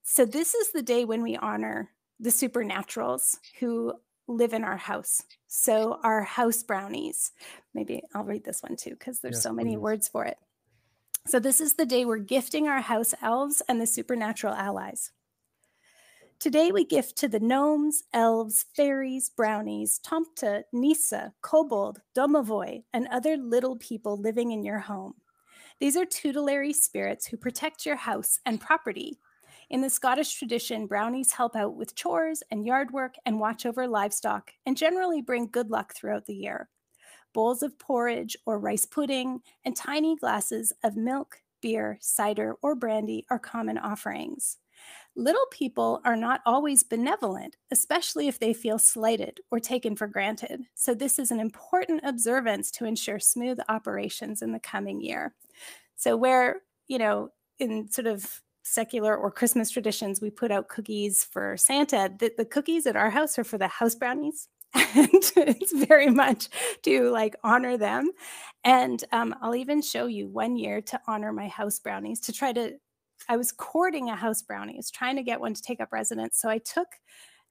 [0.03, 1.91] so this is the day when we honor
[2.21, 3.93] the supernaturals who
[4.27, 5.21] live in our house.
[5.47, 7.31] So our house brownies.
[7.73, 9.81] Maybe I'll read this one too because there's yes, so many please.
[9.81, 10.37] words for it.
[11.27, 15.11] So this is the day we're gifting our house elves and the supernatural allies.
[16.39, 23.37] Today we gift to the gnomes, elves, fairies, brownies, tomta, nissa, kobold, domovoy, and other
[23.37, 25.13] little people living in your home.
[25.79, 29.19] These are tutelary spirits who protect your house and property
[29.71, 33.87] in the Scottish tradition, brownies help out with chores and yard work and watch over
[33.87, 36.69] livestock and generally bring good luck throughout the year.
[37.33, 43.25] Bowls of porridge or rice pudding and tiny glasses of milk, beer, cider, or brandy
[43.29, 44.57] are common offerings.
[45.15, 50.63] Little people are not always benevolent, especially if they feel slighted or taken for granted.
[50.75, 55.33] So, this is an important observance to ensure smooth operations in the coming year.
[55.95, 58.41] So, where, you know, in sort of
[58.71, 62.11] secular or Christmas traditions, we put out cookies for Santa.
[62.17, 64.47] The, the cookies at our house are for the house brownies.
[64.73, 66.47] and it's very much
[66.83, 68.09] to like honor them.
[68.63, 72.53] And um, I'll even show you one year to honor my house brownies to try
[72.53, 72.77] to.
[73.29, 75.91] I was courting a house brownie, I was trying to get one to take up
[75.91, 76.39] residence.
[76.39, 76.87] So I took,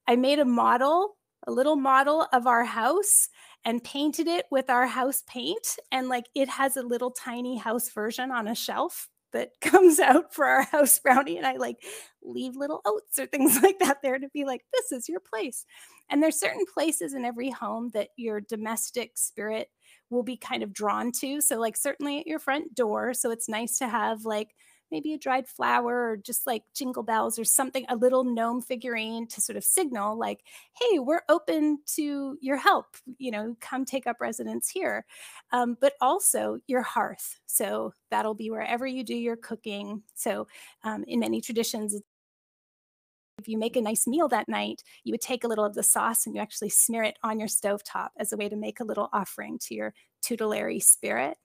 [0.08, 1.16] I made a model,
[1.46, 3.28] a little model of our house
[3.64, 5.76] and painted it with our house paint.
[5.92, 10.34] And like it has a little tiny house version on a shelf that comes out
[10.34, 11.82] for our house brownie and I like
[12.22, 15.64] leave little oats or things like that there to be like this is your place.
[16.10, 19.68] And there's certain places in every home that your domestic spirit
[20.10, 21.40] will be kind of drawn to.
[21.40, 24.48] So like certainly at your front door, so it's nice to have like
[24.90, 29.26] maybe a dried flower or just like jingle bells or something, a little gnome figurine
[29.28, 30.40] to sort of signal, like,
[30.80, 35.04] hey, we're open to your help, you know, come take up residence here.
[35.52, 37.38] Um, but also your hearth.
[37.46, 40.02] So that'll be wherever you do your cooking.
[40.14, 40.46] So
[40.84, 42.00] um, in many traditions,
[43.38, 45.82] if you make a nice meal that night, you would take a little of the
[45.82, 48.80] sauce and you actually smear it on your stove top as a way to make
[48.80, 51.38] a little offering to your tutelary spirit.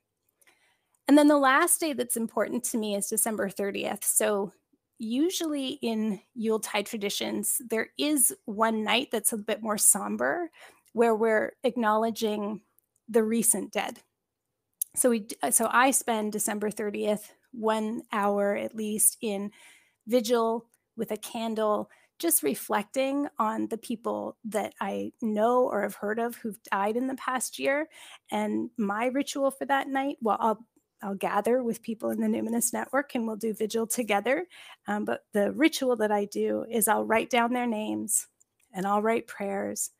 [1.07, 4.03] And then the last day that's important to me is December 30th.
[4.03, 4.53] So
[4.97, 10.49] usually in Yuletide traditions, there is one night that's a bit more somber
[10.93, 12.61] where we're acknowledging
[13.07, 13.99] the recent dead.
[14.95, 19.51] So we uh, so I spend December 30th one hour at least in
[20.07, 20.65] vigil
[20.97, 26.37] with a candle, just reflecting on the people that I know or have heard of
[26.37, 27.89] who've died in the past year.
[28.31, 30.65] And my ritual for that night, well, I'll
[31.01, 34.47] I'll gather with people in the Numinous Network and we'll do vigil together.
[34.87, 38.27] Um, but the ritual that I do is I'll write down their names
[38.73, 39.91] and I'll write prayers.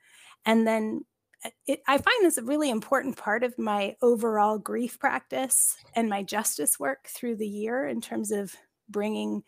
[0.45, 1.05] And then
[1.43, 6.09] uh, it, I find this a really important part of my overall grief practice and
[6.09, 8.55] my justice work through the year in terms of
[8.89, 9.43] bringing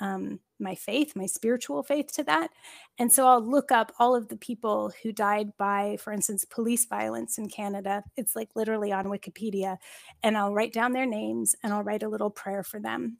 [0.00, 2.50] um, my faith, my spiritual faith to that.
[2.98, 6.84] And so I'll look up all of the people who died by, for instance, police
[6.86, 8.02] violence in Canada.
[8.16, 9.78] It's like literally on Wikipedia.
[10.22, 13.18] And I'll write down their names and I'll write a little prayer for them.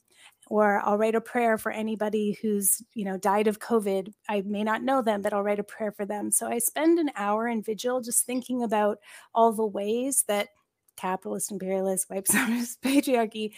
[0.49, 4.12] Or I'll write a prayer for anybody who's, you know, died of COVID.
[4.28, 6.30] I may not know them, but I'll write a prayer for them.
[6.30, 8.99] So I spend an hour in vigil just thinking about
[9.34, 10.49] all the ways that
[10.99, 13.53] capitalist imperialist white supremacist patriarchy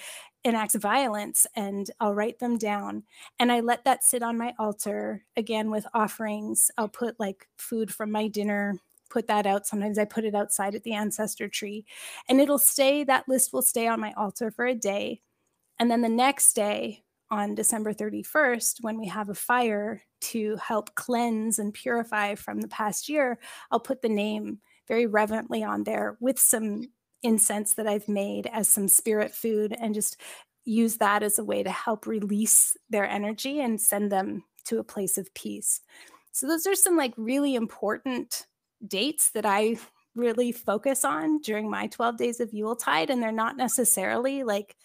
[0.45, 3.03] enacts violence and I'll write them down
[3.39, 6.71] and I let that sit on my altar again with offerings.
[6.79, 8.79] I'll put like food from my dinner,
[9.11, 9.67] put that out.
[9.67, 11.85] Sometimes I put it outside at the ancestor tree
[12.29, 15.21] and it'll stay, that list will stay on my altar for a day.
[15.79, 20.95] And then the next day, on December 31st, when we have a fire to help
[20.97, 23.39] cleanse and purify from the past year,
[23.71, 26.89] I'll put the name very reverently on there with some
[27.23, 30.21] incense that I've made as some spirit food and just
[30.65, 34.85] use that as a way to help release their energy and send them to a
[34.85, 35.81] place of peace.
[36.33, 38.47] So, those are some like really important
[38.87, 39.77] dates that I
[40.15, 43.11] really focus on during my 12 days of Yuletide.
[43.11, 44.77] And they're not necessarily like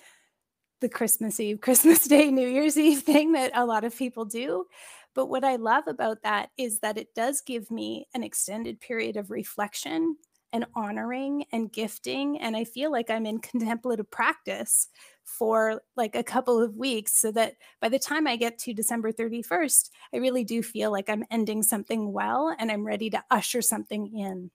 [0.81, 4.65] the Christmas Eve, Christmas Day, New Year's Eve thing that a lot of people do.
[5.13, 9.15] But what I love about that is that it does give me an extended period
[9.15, 10.17] of reflection
[10.55, 12.39] and honoring and gifting.
[12.39, 14.87] And I feel like I'm in contemplative practice
[15.25, 19.11] for like a couple of weeks so that by the time I get to December
[19.11, 23.61] 31st, I really do feel like I'm ending something well and I'm ready to usher
[23.61, 24.49] something in.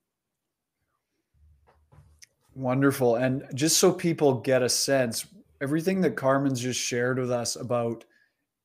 [2.54, 3.16] Wonderful.
[3.16, 5.26] And just so people get a sense,
[5.60, 8.04] everything that Carmen's just shared with us about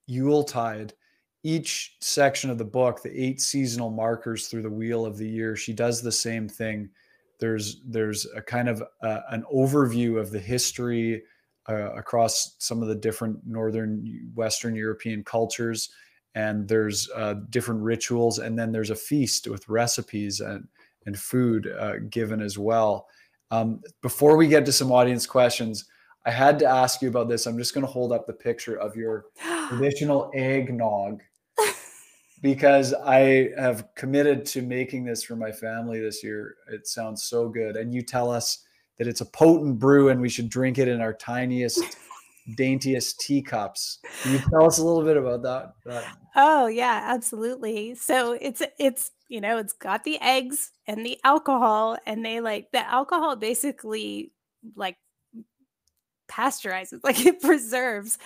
[0.07, 0.93] Yuletide,
[1.43, 5.57] each section of the book, the eight seasonal markers through the wheel of the year,
[5.57, 6.89] she does the same thing
[7.39, 11.23] there's there's a kind of uh, an overview of the history
[11.67, 15.89] uh, across some of the different northern western european cultures
[16.35, 20.67] and there's uh, different rituals and then there's a feast with recipes and
[21.05, 23.07] and food uh, given as well.
[23.51, 25.85] Um, before we get to some audience questions
[26.25, 27.45] i had to ask you about this.
[27.45, 29.25] I'm just going to hold up the picture of your
[29.69, 31.21] traditional eggnog
[32.45, 36.57] because I have committed to making this for my family this year.
[36.71, 37.75] It sounds so good.
[37.75, 38.59] And you tell us
[38.99, 41.97] that it's a potent brew and we should drink it in our tiniest,
[42.55, 43.97] daintiest teacups.
[44.21, 45.73] Can you tell us a little bit about that?
[45.87, 46.17] that?
[46.35, 47.95] Oh, yeah, absolutely.
[47.95, 52.69] So it's, it's, you know, it's got the eggs and the alcohol, and they like
[52.71, 54.33] the alcohol basically
[54.75, 54.97] like
[56.27, 58.19] pasteurizes, like it preserves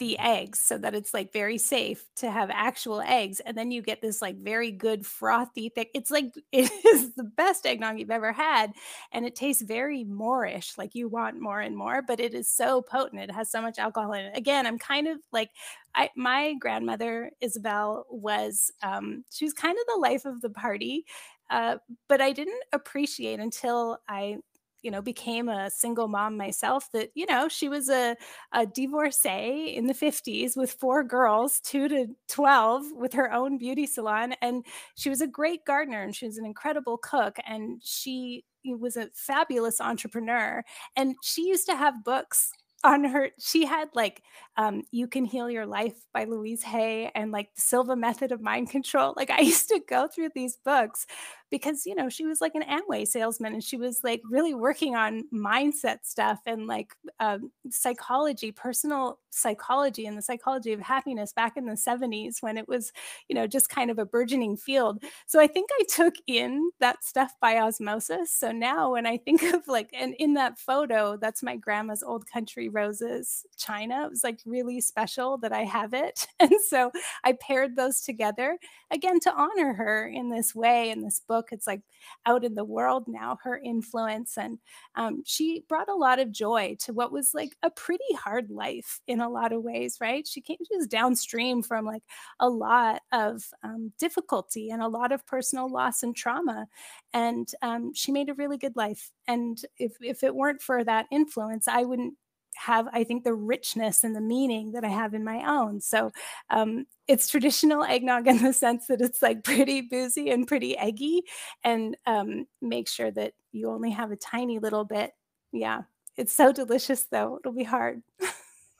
[0.00, 3.82] the eggs so that it's like very safe to have actual eggs and then you
[3.82, 8.10] get this like very good frothy thick it's like it is the best eggnog you've
[8.10, 8.72] ever had
[9.12, 12.82] and it tastes very moorish like you want more and more but it is so
[12.82, 14.36] potent it has so much alcohol in it.
[14.36, 15.50] Again i'm kind of like
[15.94, 21.04] I, my grandmother isabel was um, she was kind of the life of the party
[21.50, 21.78] uh,
[22.08, 24.36] but I didn't appreciate until I
[24.82, 28.16] you know became a single mom myself that you know she was a,
[28.52, 33.86] a divorcee in the 50s with four girls 2 to 12 with her own beauty
[33.86, 34.64] salon and
[34.96, 39.08] she was a great gardener and she was an incredible cook and she was a
[39.14, 40.62] fabulous entrepreneur
[40.96, 42.52] and she used to have books
[42.82, 44.22] on her she had like
[44.56, 48.40] um, you can heal your life by louise hay and like the silva method of
[48.40, 51.06] mind control like i used to go through these books
[51.50, 54.94] because you know she was like an amway salesman and she was like really working
[54.94, 61.56] on mindset stuff and like um, psychology personal psychology and the psychology of happiness back
[61.56, 62.92] in the 70s when it was
[63.28, 65.02] you know just kind of a burgeoning field.
[65.26, 68.32] So i think i took in that stuff by osmosis.
[68.32, 72.26] So now when i think of like and in that photo that's my grandma's old
[72.26, 74.04] country roses china.
[74.04, 76.26] It was like really special that i have it.
[76.40, 76.90] And so
[77.24, 78.58] i paired those together
[78.90, 81.82] again to honor her in this way in this book it's like
[82.26, 84.58] out in the world now her influence and
[84.94, 89.00] um, she brought a lot of joy to what was like a pretty hard life
[89.06, 90.26] in a lot of ways right?
[90.26, 92.02] She came was downstream from like
[92.38, 96.66] a lot of um, difficulty and a lot of personal loss and trauma
[97.12, 101.06] and um, she made a really good life and if, if it weren't for that
[101.10, 102.14] influence i wouldn't
[102.60, 105.80] have i think the richness and the meaning that i have in my own.
[105.80, 106.10] So
[106.50, 111.22] um, it's traditional eggnog in the sense that it's like pretty boozy and pretty eggy
[111.64, 115.12] and um, make sure that you only have a tiny little bit.
[115.52, 115.82] Yeah
[116.20, 117.38] it's so delicious though.
[117.38, 118.02] It'll be hard.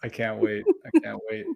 [0.02, 0.64] I can't wait.
[0.84, 1.46] I can't wait.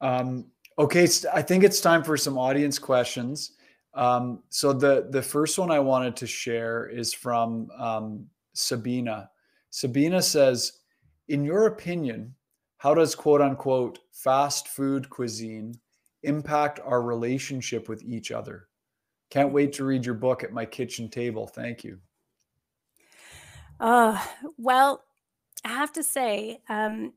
[0.00, 3.52] Um, okay i think it's time for some audience questions.
[3.94, 9.30] Um, so the the first one I wanted to share is from um, Sabina.
[9.74, 10.78] Sabina says,
[11.26, 12.36] "In your opinion,
[12.76, 15.74] how does quote unquote fast food cuisine
[16.22, 18.68] impact our relationship with each other?"
[19.30, 21.48] Can't wait to read your book at my kitchen table.
[21.48, 21.98] Thank you.
[23.80, 24.24] Uh,
[24.58, 25.02] well,
[25.64, 27.14] I have to say, um,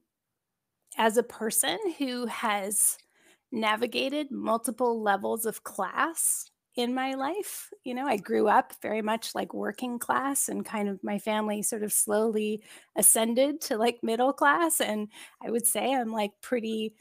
[0.98, 2.98] as a person who has
[3.52, 7.70] navigated multiple levels of class in my life.
[7.84, 11.62] You know, I grew up very much like working class and kind of my family
[11.64, 12.64] sort of slowly
[12.96, 14.80] ascended to like middle class.
[14.80, 15.10] And
[15.46, 16.96] I would say I'm like pretty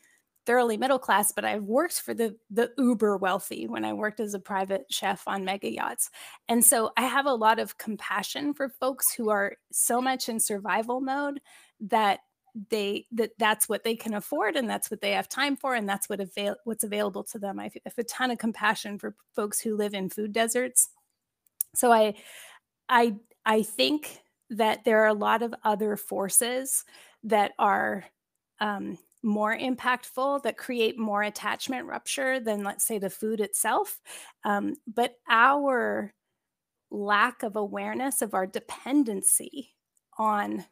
[0.47, 4.33] thoroughly middle class, but I've worked for the the uber wealthy when I worked as
[4.33, 6.11] a private chef on mega yachts.
[6.49, 10.41] And so I have a lot of compassion for folks who are so much in
[10.41, 11.41] survival mode
[11.81, 12.21] that
[12.71, 15.89] they that that's what they can afford and that's what they have time for and
[15.89, 17.61] that's what avail what's available to them.
[17.61, 20.89] I have a ton of compassion for folks who live in food deserts.
[21.75, 22.15] So I
[22.89, 26.85] I I think that there are a lot of other forces
[27.25, 28.05] that are
[28.61, 34.01] um, more impactful that create more attachment rupture than let's say the food itself
[34.45, 36.15] um, but our
[36.91, 39.75] lack of awareness of our dependency
[40.17, 40.65] on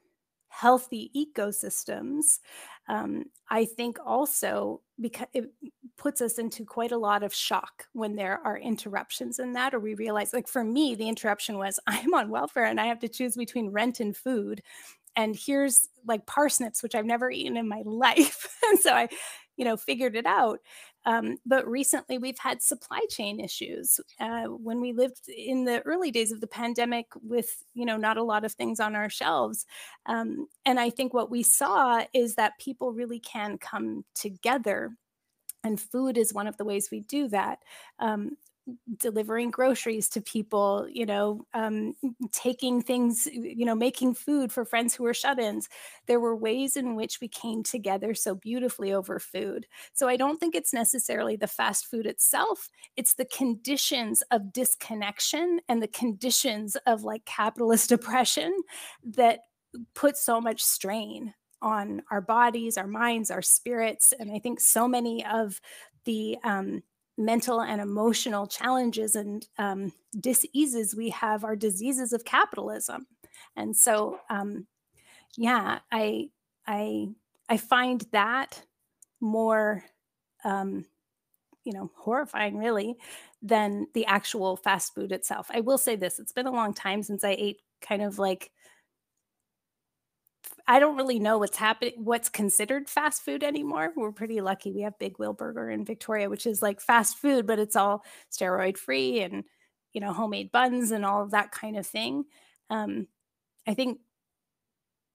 [0.61, 2.39] healthy ecosystems,
[2.89, 5.51] um, I think also because it
[5.97, 9.81] puts us into quite a lot of shock when there are interruptions in that, or
[9.81, 13.09] we realize, like for me, the interruption was I'm on welfare and I have to
[13.09, 14.63] choose between rent and food.
[15.17, 18.59] And here's like parsnips, which I've never eaten in my life.
[18.69, 19.09] and so I,
[19.57, 20.61] you know, figured it out.
[21.07, 24.01] Um, but recently, we've had supply chain issues.
[24.21, 28.17] Uh, when we lived in the early days of the pandemic, with you know not
[28.17, 29.67] a lot of things on our shelves,
[30.07, 34.97] um, and I think what we saw is that people really can come together
[35.65, 37.61] and food is one of the ways we do that.
[37.99, 38.37] Um,
[38.97, 41.95] delivering groceries to people, you know, um,
[42.33, 45.69] taking things, you know, making food for friends who were shut ins.
[46.07, 49.67] There were ways in which we came together so beautifully over food.
[49.93, 55.61] So I don't think it's necessarily the fast food itself, it's the conditions of disconnection
[55.69, 58.57] and the conditions of like capitalist oppression
[59.05, 59.41] that
[59.95, 64.13] put so much strain on our bodies, our minds, our spirits.
[64.19, 65.61] And I think so many of
[66.05, 66.83] the um,
[67.17, 73.07] mental and emotional challenges and um, diseases we have are diseases of capitalism.
[73.57, 74.67] And so um,
[75.37, 76.29] yeah i
[76.67, 77.09] i
[77.49, 78.63] i find that
[79.21, 79.85] more
[80.45, 80.85] um,
[81.65, 82.97] you know horrifying really
[83.43, 85.51] than the actual fast food itself.
[85.53, 88.51] I will say this it's been a long time since i ate kind of like
[90.67, 93.93] I don't really know what's happening, what's considered fast food anymore.
[93.97, 94.73] We're pretty lucky.
[94.73, 98.05] We have Big Wheel Burger in Victoria, which is like fast food, but it's all
[98.33, 99.45] steroid free and
[99.93, 102.25] you know homemade buns and all of that kind of thing.
[102.71, 103.09] Um,
[103.67, 104.01] I think,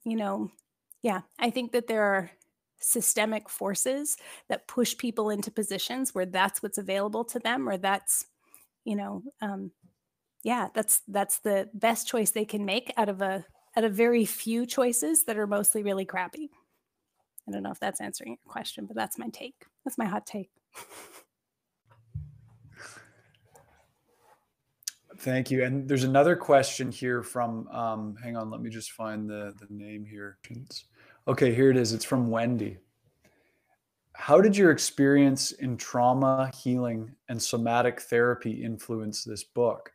[0.05, 0.51] you know,
[1.01, 2.31] yeah, I think that there are
[2.79, 4.17] systemic forces
[4.49, 8.25] that push people into positions where that's what's available to them, or that's,
[8.85, 9.71] you know, um,
[10.43, 13.45] yeah, that's that's the best choice they can make out of a
[13.83, 16.49] of very few choices that are mostly really crappy.
[17.47, 19.65] I don't know if that's answering your question, but that's my take.
[19.83, 20.49] That's my hot take.
[25.17, 25.63] Thank you.
[25.63, 29.67] And there's another question here from, um, hang on, let me just find the, the
[29.69, 30.37] name here.
[31.27, 31.91] Okay, here it is.
[31.91, 32.77] It's from Wendy.
[34.13, 39.91] How did your experience in trauma healing and somatic therapy influence this book?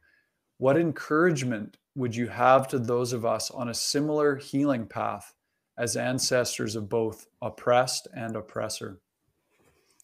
[0.59, 5.35] What encouragement would you have to those of us on a similar healing path
[5.79, 9.01] as ancestors of both oppressed and oppressor?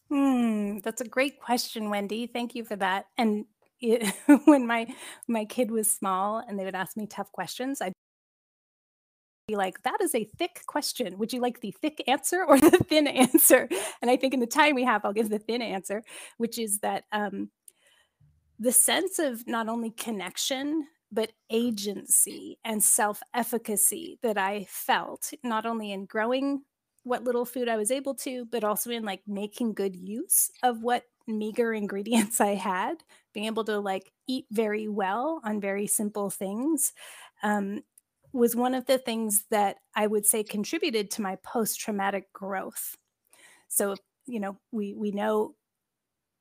[0.08, 2.26] Hmm, that's a great question, Wendy.
[2.26, 3.06] Thank you for that.
[3.16, 3.44] And
[3.80, 4.12] it,
[4.44, 4.92] when my
[5.28, 7.92] my kid was small and they would ask me tough questions, I'd
[9.46, 11.16] be like, "That is a thick question.
[11.18, 13.68] Would you like the thick answer or the thin answer?"
[14.02, 16.02] And I think in the time we have, I'll give the thin answer,
[16.38, 17.50] which is that um,
[18.58, 25.66] the sense of not only connection but agency and self efficacy that I felt, not
[25.66, 26.62] only in growing
[27.04, 30.82] what little food I was able to, but also in like making good use of
[30.82, 33.02] what meager ingredients I had,
[33.32, 36.92] being able to like eat very well on very simple things.
[37.42, 37.82] Um,
[38.32, 42.96] was one of the things that I would say contributed to my post traumatic growth.
[43.68, 43.96] So,
[44.26, 45.54] you know, we we know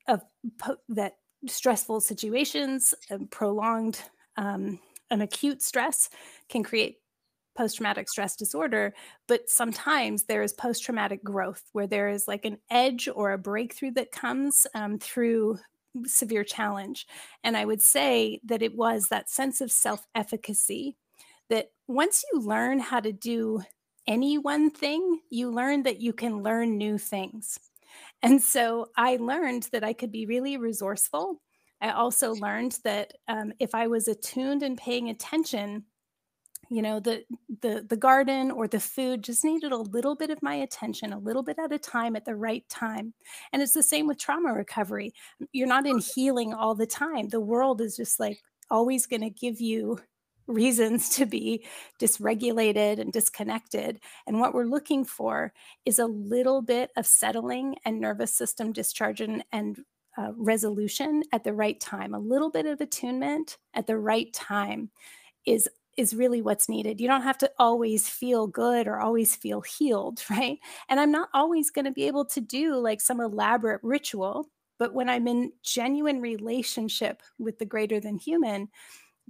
[0.07, 0.23] of
[0.57, 1.17] po- that
[1.47, 4.01] stressful situations, and prolonged
[4.39, 4.79] um,
[5.11, 6.09] an acute stress
[6.47, 6.97] can create
[7.57, 8.93] post traumatic stress disorder,
[9.27, 13.37] but sometimes there is post traumatic growth where there is like an edge or a
[13.37, 15.59] breakthrough that comes um, through
[16.05, 17.05] severe challenge.
[17.43, 20.95] And I would say that it was that sense of self efficacy
[21.49, 23.61] that once you learn how to do
[24.07, 27.59] any one thing, you learn that you can learn new things.
[28.21, 31.41] And so I learned that I could be really resourceful.
[31.81, 35.85] I also learned that um, if I was attuned and paying attention,
[36.69, 37.23] you know the
[37.61, 41.17] the the garden or the food just needed a little bit of my attention a
[41.17, 43.13] little bit at a time at the right time.
[43.51, 45.13] And it's the same with trauma recovery.
[45.51, 47.29] You're not in healing all the time.
[47.29, 49.99] The world is just like always going to give you
[50.47, 51.65] reasons to be
[51.99, 53.99] dysregulated and disconnected.
[54.25, 55.53] And what we're looking for
[55.85, 59.77] is a little bit of settling and nervous system discharge and, and
[60.17, 64.89] uh, resolution at the right time a little bit of attunement at the right time
[65.45, 67.01] is is really what's needed.
[67.01, 70.57] You don't have to always feel good or always feel healed, right?
[70.87, 74.93] And I'm not always going to be able to do like some elaborate ritual, but
[74.93, 78.69] when I'm in genuine relationship with the greater than human,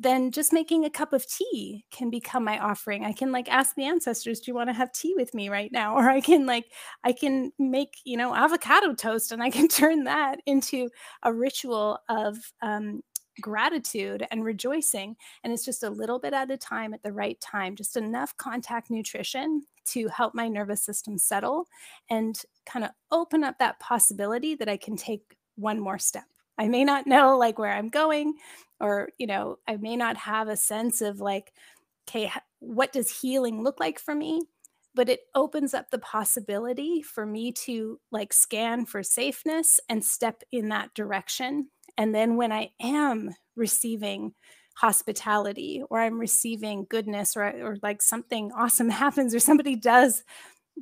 [0.02, 3.04] then just making a cup of tea can become my offering.
[3.04, 5.72] I can like ask the ancestors, do you want to have tea with me right
[5.72, 5.96] now?
[6.00, 6.72] Or I can like,
[7.04, 10.90] I can make, you know, avocado toast and I can turn that into
[11.24, 13.02] a ritual of um,
[13.42, 15.18] gratitude and rejoicing.
[15.44, 18.36] And it's just a little bit at a time at the right time, just enough
[18.38, 21.68] contact nutrition to help my nervous system settle
[22.10, 26.24] and kind of open up that possibility that I can take one more step.
[26.60, 28.36] I may not know like where I'm going,
[28.80, 31.54] or, you know, I may not have a sense of like,
[32.10, 34.44] okay, what does healing look like for me?
[34.96, 40.42] but it opens up the possibility for me to like scan for safeness and step
[40.52, 44.34] in that direction and then when I am receiving
[44.76, 50.24] hospitality or I'm receiving goodness or, or like something awesome happens or somebody does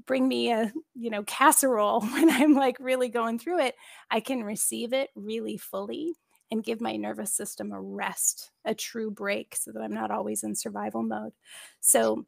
[0.06, 3.76] bring me a you know casserole when i'm like really going through it
[4.12, 6.16] i can receive it really fully
[6.50, 10.44] and give my nervous system a rest a true break so that i'm not always
[10.44, 11.34] in survival mode
[11.80, 12.26] so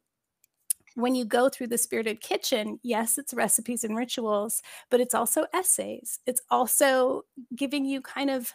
[0.96, 4.60] when you go through the spirited kitchen yes it's recipes and rituals
[4.90, 7.22] but it's also essays it's also
[7.54, 8.52] giving you kind of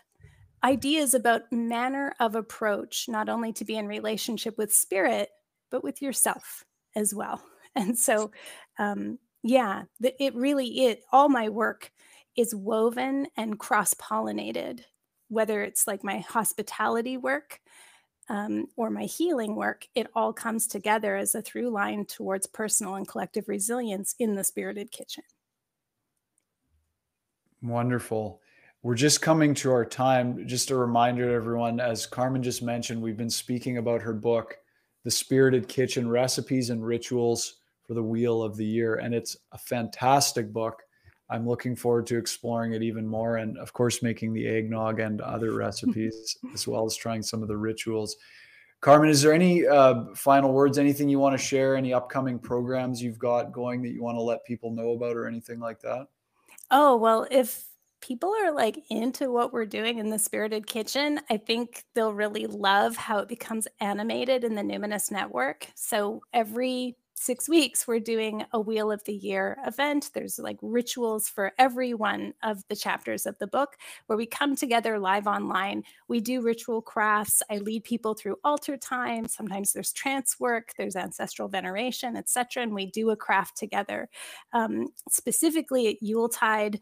[0.65, 5.29] ideas about manner of approach, not only to be in relationship with spirit,
[5.69, 7.41] but with yourself as well.
[7.75, 8.31] And so,
[8.79, 11.91] um, yeah, it really it all my work
[12.35, 14.81] is woven and cross pollinated,
[15.29, 17.59] whether it's like my hospitality work
[18.29, 22.95] um, or my healing work, it all comes together as a through line towards personal
[22.95, 25.23] and collective resilience in the spirited kitchen.
[27.61, 28.41] Wonderful.
[28.81, 30.47] We're just coming to our time.
[30.47, 34.57] Just a reminder to everyone, as Carmen just mentioned, we've been speaking about her book,
[35.03, 37.55] The Spirited Kitchen Recipes and Rituals
[37.87, 38.95] for the Wheel of the Year.
[38.95, 40.81] And it's a fantastic book.
[41.29, 43.37] I'm looking forward to exploring it even more.
[43.37, 47.47] And of course, making the eggnog and other recipes, as well as trying some of
[47.47, 48.15] the rituals.
[48.81, 53.01] Carmen, is there any uh, final words, anything you want to share, any upcoming programs
[53.01, 56.07] you've got going that you want to let people know about, or anything like that?
[56.69, 57.65] Oh, well, if
[58.01, 62.45] people are like into what we're doing in the spirited kitchen i think they'll really
[62.45, 68.45] love how it becomes animated in the numinous network so every six weeks we're doing
[68.51, 70.11] a wheel of the year event.
[70.13, 74.55] There's like rituals for every one of the chapters of the book where we come
[74.55, 75.83] together live online.
[76.09, 77.41] We do ritual crafts.
[77.49, 79.27] I lead people through altar time.
[79.27, 84.09] Sometimes there's trance work there's ancestral veneration etc and we do a craft together.
[84.53, 86.81] Um, specifically at yuletide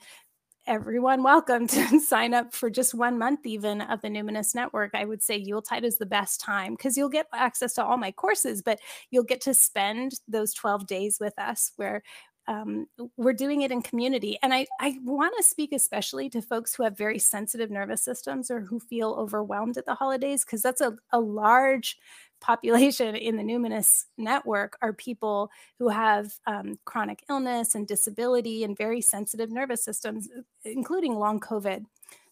[0.65, 4.91] everyone welcome to sign up for just one month even of the numinous network.
[4.93, 8.11] I would say yuletide is the best time because you'll get access to all my
[8.11, 8.79] courses but
[9.11, 12.01] you'll get to spend those 12 days with us where
[12.47, 12.87] um,
[13.17, 14.37] we're doing it in community.
[14.41, 18.49] And i, I want to speak especially to folks who have very sensitive nervous systems
[18.49, 21.97] or who feel overwhelmed at the holidays because that's a, a large
[22.43, 28.77] population in the Numinous network are people who have um, chronic illness and disability and
[28.77, 30.29] very sensitive nervous systems,
[30.63, 31.83] including long COVID.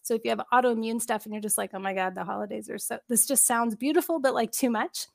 [0.02, 2.68] So if you have autoimmune stuff and you're just like, oh my God, the holidays
[2.68, 5.06] are so, this just sounds beautiful, but like too much.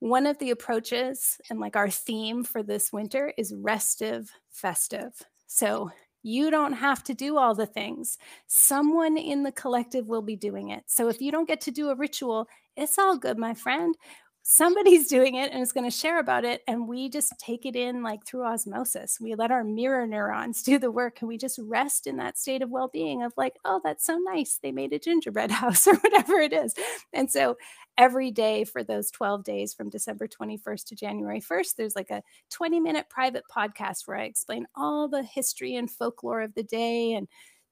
[0.00, 5.12] One of the approaches and like our theme for this winter is restive festive.
[5.46, 5.90] So
[6.22, 8.18] you don't have to do all the things.
[8.48, 10.82] Someone in the collective will be doing it.
[10.86, 13.94] So if you don't get to do a ritual, it's all good, my friend.
[14.42, 17.76] somebody's doing it and is going to share about it and we just take it
[17.76, 21.58] in like through osmosis we let our mirror neurons do the work and we just
[21.64, 25.00] rest in that state of well-being of like oh that's so nice they made a
[25.00, 26.74] gingerbread house or whatever it is
[27.12, 27.56] and so
[27.98, 32.22] every day for those 12 days from december 21st to january 1st there's like a
[32.50, 37.14] 20 minute private podcast where i explain all the history and folklore of the day
[37.14, 37.26] and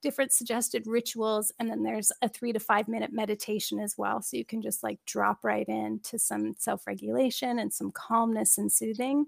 [0.04, 1.50] different suggested rituals.
[1.58, 4.20] And then there's a three to five minute meditation as well.
[4.20, 8.70] So you can just like drop right into some self regulation and some calmness and
[8.70, 9.24] soothing.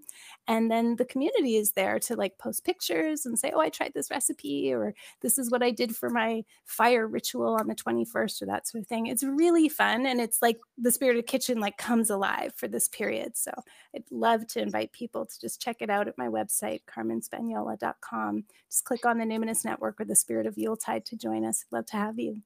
[0.47, 3.95] And then the community is there to like post pictures and say, oh, I tried
[3.95, 8.43] this recipe, or this is what I did for my fire ritual on the 21st,
[8.43, 9.07] or that sort of thing.
[9.07, 10.05] It's really fun.
[10.05, 13.35] And it's like the spirited kitchen like comes alive for this period.
[13.35, 13.51] So
[13.95, 18.45] I'd love to invite people to just check it out at my website, carmenspagnola.com.
[18.71, 21.65] Just click on the Numinous Network or the Spirit of Yuletide to join us.
[21.71, 22.43] Love to have you.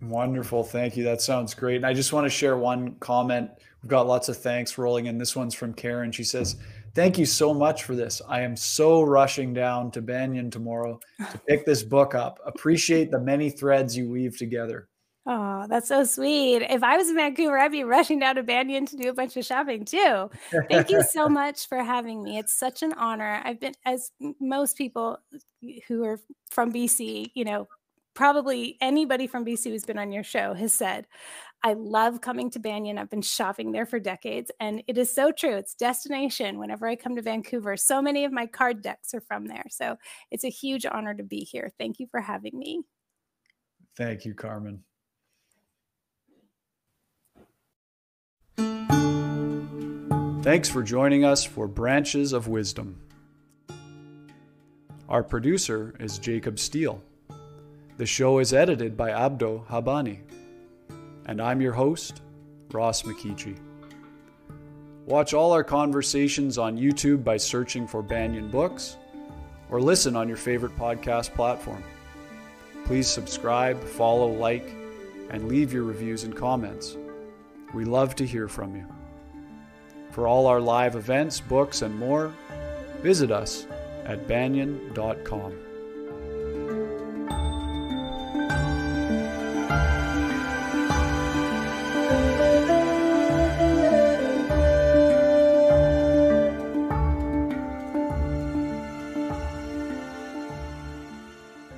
[0.00, 0.62] Wonderful.
[0.62, 1.02] Thank you.
[1.04, 1.76] That sounds great.
[1.76, 3.50] And I just want to share one comment.
[3.82, 5.18] We've got lots of thanks rolling in.
[5.18, 6.12] This one's from Karen.
[6.12, 6.56] She says,
[6.94, 8.20] Thank you so much for this.
[8.28, 10.98] I am so rushing down to Banyen tomorrow
[11.30, 12.40] to pick this book up.
[12.44, 14.88] Appreciate the many threads you weave together.
[15.30, 16.62] Oh, that's so sweet.
[16.62, 19.36] If I was in Vancouver, I'd be rushing down to Banyen to do a bunch
[19.36, 20.30] of shopping too.
[20.70, 22.38] Thank you so much for having me.
[22.38, 23.42] It's such an honor.
[23.44, 24.10] I've been, as
[24.40, 25.18] most people
[25.86, 26.18] who are
[26.50, 27.68] from BC, you know,
[28.14, 31.06] probably anybody from BC who's been on your show has said,
[31.62, 32.96] I love coming to Banyen.
[32.96, 34.50] I've been shopping there for decades.
[34.60, 35.56] And it is so true.
[35.56, 37.76] It's destination whenever I come to Vancouver.
[37.76, 39.66] So many of my card decks are from there.
[39.68, 39.98] So
[40.30, 41.70] it's a huge honor to be here.
[41.78, 42.80] Thank you for having me.
[43.94, 44.84] Thank you, Carmen.
[50.42, 53.00] Thanks for joining us for Branches of Wisdom.
[55.08, 57.02] Our producer is Jacob Steele.
[57.96, 60.20] The show is edited by Abdo Habani.
[61.26, 62.22] And I'm your host,
[62.70, 63.58] Ross McKeechee.
[65.06, 68.96] Watch all our conversations on YouTube by searching for Banyen Books
[69.70, 71.82] or listen on your favorite podcast platform.
[72.84, 74.70] Please subscribe, follow, like,
[75.30, 76.96] and leave your reviews and comments.
[77.74, 78.86] We love to hear from you.
[80.10, 82.32] For all our live events, books, and more,
[83.02, 83.66] visit us
[84.04, 85.67] at banyen.com.